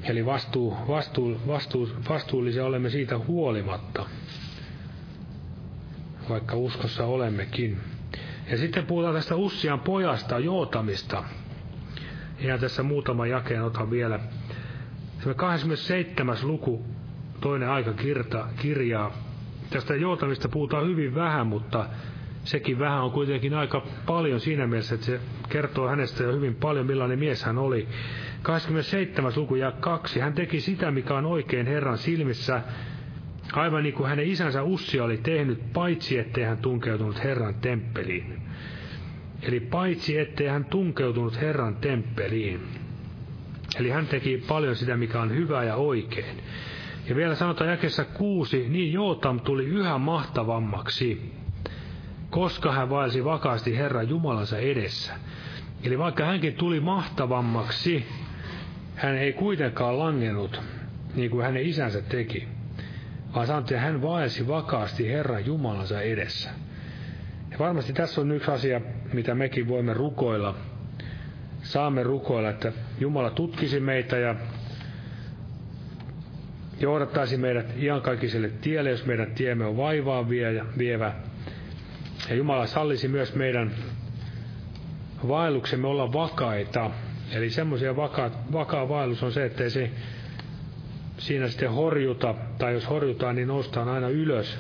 Eli 0.03 0.27
vastuu, 0.27 0.77
vastuu, 0.89 1.41
vastuu, 1.47 1.89
vastuullisia 2.09 2.65
olemme 2.65 2.91
siitä 2.91 3.19
huolimatta 3.19 4.07
vaikka 6.31 6.57
uskossa 6.57 7.05
olemmekin. 7.05 7.81
Ja 8.51 8.57
sitten 8.59 8.87
puhutaan 8.87 9.15
tästä 9.15 9.37
Ussian 9.37 9.81
pojasta, 9.81 10.39
Jootamista. 10.39 11.25
Ja 12.41 12.59
tässä 12.59 12.83
muutama 12.83 13.27
jakeen 13.27 13.63
otan 13.63 13.91
vielä. 13.91 14.21
Se 15.25 15.35
27. 15.35 16.37
luku, 16.43 16.85
toinen 17.41 17.69
aika 17.69 17.93
kirta, 17.93 18.47
kirjaa. 18.59 19.13
Tästä 19.71 19.95
Jootamista 19.95 20.49
puhutaan 20.49 20.87
hyvin 20.87 21.15
vähän, 21.15 21.47
mutta 21.47 21.87
sekin 22.45 22.79
vähän 22.79 23.03
on 23.03 23.11
kuitenkin 23.11 23.55
aika 23.55 23.83
paljon 24.07 24.41
siinä 24.41 24.67
mielessä, 24.67 24.95
että 24.95 25.07
se 25.07 25.21
kertoo 25.49 25.89
hänestä 25.89 26.23
jo 26.23 26.33
hyvin 26.33 26.55
paljon, 26.55 26.87
millainen 26.87 27.19
mies 27.19 27.45
hän 27.45 27.59
oli. 27.59 27.89
27. 28.43 29.33
luku 29.37 29.55
ja 29.55 29.73
kaksi. 29.73 30.21
Hän 30.21 30.33
teki 30.33 30.61
sitä, 30.61 30.91
mikä 30.91 31.15
on 31.15 31.27
oikein 31.27 31.67
Herran 31.67 31.99
silmissä, 31.99 32.63
Aivan 33.53 33.83
niin 33.83 33.95
kuin 33.95 34.09
hänen 34.09 34.27
isänsä 34.27 34.63
Ussi 34.63 35.01
oli 35.01 35.17
tehnyt, 35.17 35.73
paitsi 35.73 36.19
ettei 36.19 36.45
hän 36.45 36.59
tunkeutunut 36.59 37.25
Herran 37.25 37.55
temppeliin. 37.55 38.43
Eli 39.43 39.61
paitsi 39.61 40.19
ettei 40.19 40.47
hän 40.49 40.65
tunkeutunut 40.65 41.41
Herran 41.41 41.77
temppeliin. 41.77 42.61
Eli 43.77 43.91
hän 43.91 44.07
teki 44.07 44.45
paljon 44.49 44.77
sitä, 44.77 44.97
mikä 44.97 45.21
on 45.21 45.35
hyvä 45.35 45.65
ja 45.65 45.77
oikein. 45.77 46.43
Ja 47.09 47.17
vielä 47.17 47.35
sanotaan 47.35 47.71
jakessa 47.71 48.05
kuusi, 48.05 48.69
niin 48.69 48.93
Jootam 48.93 49.41
tuli 49.41 49.65
yhä 49.65 49.99
mahtavammaksi, 49.99 51.33
koska 52.31 52.73
hän 52.73 52.91
vaelsi 52.91 53.25
vakaasti 53.25 53.77
Herran 53.77 54.09
Jumalansa 54.09 54.59
edessä. 54.59 55.13
Eli 55.85 55.99
vaikka 55.99 56.25
hänkin 56.25 56.55
tuli 56.55 56.81
mahtavammaksi, 56.81 58.07
hän 58.97 59.17
ei 59.17 59.33
kuitenkaan 59.33 59.99
langennut, 59.99 60.61
niin 61.15 61.31
kuin 61.31 61.45
hänen 61.45 61.67
isänsä 61.67 62.03
teki 62.03 62.49
vaan 63.35 63.47
sanottiin, 63.47 63.79
että 63.79 63.87
hän 63.91 64.03
vaelsi 64.03 64.49
vakaasti 64.49 65.09
Herran 65.09 65.47
Jumalansa 65.47 66.01
edessä. 66.01 66.51
Ja 67.51 67.59
varmasti 67.59 67.93
tässä 67.93 68.21
on 68.21 68.33
yksi 68.33 68.51
asia, 68.51 68.81
mitä 69.13 69.35
mekin 69.35 69.69
voimme 69.69 69.95
rukoilla. 69.95 70.55
Saamme 71.63 72.03
rukoilla, 72.03 72.51
että 72.51 72.73
Jumala 73.01 73.31
tutkisi 73.31 73.81
meitä 73.81 74.17
ja 74.19 74.35
johdattaisi 76.81 77.37
meidät 77.37 77.67
iankaikkiselle 77.83 78.49
tielle, 78.61 78.91
jos 78.91 79.07
meidän 79.07 79.33
tiemme 79.35 79.65
on 79.65 79.77
vaivaa 79.77 80.29
vievä. 80.79 81.13
Ja 82.29 82.35
Jumala 82.35 82.67
sallisi 82.67 83.09
myös 83.09 83.35
meidän 83.35 83.73
vaelluksemme 85.29 85.87
olla 85.89 86.13
vakaita. 86.13 86.91
Eli 87.33 87.51
semmoisia 87.51 87.97
vakaa, 87.97 88.31
vakaa 88.53 88.89
vaellus 88.89 89.23
on 89.23 89.33
se, 89.33 89.45
että 89.45 89.69
se 89.71 89.91
siinä 91.19 91.49
sitten 91.49 91.71
horjuta, 91.73 92.35
tai 92.59 92.73
jos 92.73 92.91
horjutaan, 92.91 93.37
niin 93.37 93.49
noustaan 93.49 93.89
aina 93.89 94.09
ylös. 94.09 94.59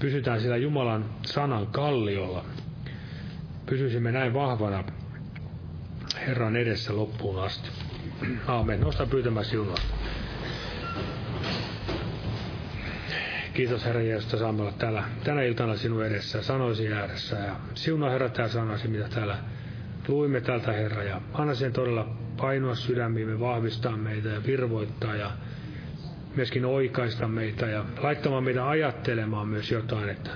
Pysytään 0.00 0.40
sillä 0.40 0.56
Jumalan 0.56 1.04
sanan 1.26 1.66
kalliolla. 1.66 2.44
Pysyisimme 3.66 4.12
näin 4.12 4.34
vahvana 4.34 4.84
Herran 6.26 6.56
edessä 6.56 6.96
loppuun 6.96 7.42
asti. 7.44 7.68
Aamen. 8.46 8.80
Nosta 8.80 9.06
pyytämään 9.06 9.44
siunaa. 9.46 9.76
Kiitos 13.54 13.84
Herra 13.84 14.00
Jeesus, 14.02 14.24
että 14.24 14.36
saamme 14.38 14.62
olla 14.62 14.72
täällä, 14.72 15.04
tänä 15.24 15.42
iltana 15.42 15.76
sinun 15.76 16.04
edessä 16.06 16.38
ja 16.38 16.44
sanoisi 16.44 16.92
ääressä. 16.92 17.36
Ja 17.36 17.56
siunaa 17.74 18.10
Herra 18.10 18.28
tämä 18.28 18.48
sanasi, 18.48 18.88
mitä 18.88 19.08
täällä 19.08 19.38
luimme 20.08 20.40
tältä 20.40 20.72
Herra. 20.72 21.02
Ja 21.02 21.20
anna 21.32 21.54
sen 21.54 21.72
todella 21.72 22.16
painoa 22.36 22.74
sydämiimme, 22.74 23.40
vahvistaa 23.40 23.96
meitä 23.96 24.28
ja 24.28 24.40
virvoittaa 24.46 25.16
ja 25.16 25.30
myöskin 26.36 26.64
oikaista 26.64 27.28
meitä 27.28 27.66
ja 27.66 27.84
laittamaan 27.98 28.44
meitä 28.44 28.68
ajattelemaan 28.68 29.48
myös 29.48 29.70
jotain, 29.70 30.08
että 30.08 30.30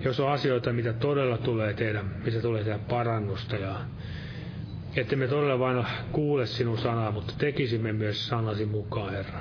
jos 0.00 0.20
on 0.20 0.32
asioita, 0.32 0.72
mitä 0.72 0.92
todella 0.92 1.38
tulee 1.38 1.74
tehdä, 1.74 2.04
missä 2.24 2.40
tulee 2.40 2.64
tehdä 2.64 2.78
parannusta 2.88 3.56
ja 3.56 3.74
että 4.96 5.16
me 5.16 5.28
todella 5.28 5.58
vain 5.58 5.86
kuule 6.12 6.46
sinun 6.46 6.78
sanaa, 6.78 7.10
mutta 7.10 7.34
tekisimme 7.38 7.92
myös 7.92 8.28
sanasi 8.28 8.66
mukaan, 8.66 9.12
Herra. 9.12 9.40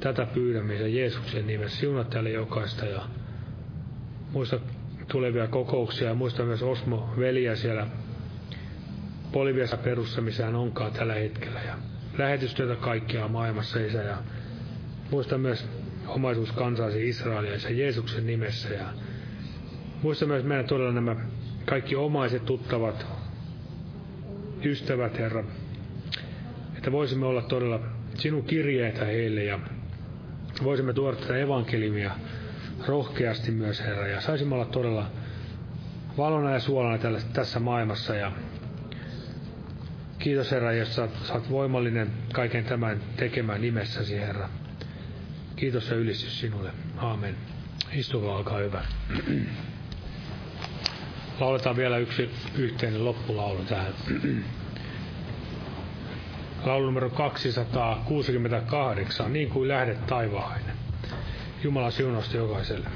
Tätä 0.00 0.26
pyydämme 0.26 0.74
ja 0.74 0.88
Jeesuksen 0.88 1.46
nimessä. 1.46 1.78
Siunat 1.80 2.10
täällä 2.10 2.30
jokaista 2.30 2.86
ja 2.86 3.02
muista 4.32 4.60
tulevia 5.08 5.46
kokouksia 5.46 6.08
ja 6.08 6.14
muista 6.14 6.44
myös 6.44 6.62
Osmo 6.62 7.14
veliä 7.18 7.56
siellä 7.56 7.86
Poliviassa 9.32 9.76
perussa, 9.76 10.20
missä 10.20 10.44
hän 10.44 10.54
onkaan 10.54 10.92
tällä 10.92 11.14
hetkellä. 11.14 11.60
Ja 11.60 11.74
lähetystyötä 12.18 12.76
kaikkialla 12.76 13.28
maailmassa, 13.28 13.80
Isä. 13.80 14.02
Ja 14.02 14.16
muista 15.10 15.38
myös 15.38 15.68
omaisuus 16.06 16.52
kansaasi 16.52 17.08
Israelia 17.08 17.52
ja 17.52 17.70
Jeesuksen 17.70 18.26
nimessä. 18.26 18.68
Ja 18.68 18.86
muista 20.02 20.26
myös 20.26 20.44
meidän 20.44 20.66
todella 20.66 20.92
nämä 20.92 21.16
kaikki 21.66 21.96
omaiset, 21.96 22.44
tuttavat, 22.44 23.06
ystävät, 24.66 25.18
Herra, 25.18 25.44
että 26.76 26.92
voisimme 26.92 27.26
olla 27.26 27.42
todella 27.42 27.80
sinun 28.14 28.44
kirjeitä 28.44 29.04
heille 29.04 29.44
ja 29.44 29.58
voisimme 30.64 30.92
tuoda 30.92 31.16
tätä 31.16 31.36
evankeliumia 31.36 32.10
rohkeasti 32.86 33.50
myös, 33.50 33.80
Herra, 33.80 34.08
ja 34.08 34.20
saisimme 34.20 34.54
olla 34.54 34.64
todella 34.64 35.10
valona 36.18 36.52
ja 36.52 36.60
suolana 36.60 36.98
tässä 37.32 37.60
maailmassa. 37.60 38.14
Ja 38.14 38.32
kiitos, 40.18 40.50
Herra, 40.50 40.72
jos 40.72 40.94
sä, 40.94 41.08
sä 41.22 41.32
oot 41.34 41.50
voimallinen 41.50 42.10
kaiken 42.32 42.64
tämän 42.64 43.00
tekemään 43.16 43.60
nimessäsi, 43.60 44.20
Herra. 44.20 44.48
Kiitos 45.56 45.90
ja 45.90 45.96
ylistys 45.96 46.40
sinulle. 46.40 46.70
Aamen. 46.96 47.36
Istukaa, 47.92 48.36
olkaa 48.36 48.58
hyvä. 48.58 48.84
Lauletaan 51.40 51.76
vielä 51.76 51.98
yksi 51.98 52.30
yhteinen 52.58 53.04
loppulaulu 53.04 53.64
tähän. 53.64 53.94
Laulu 56.64 56.86
numero 56.86 57.10
268, 57.10 59.32
niin 59.32 59.50
kuin 59.50 59.68
lähdet 59.68 60.06
taivaalle. 60.06 60.72
Jumala 61.62 61.90
siunausta 61.90 62.36
jokaiselle. 62.36 62.88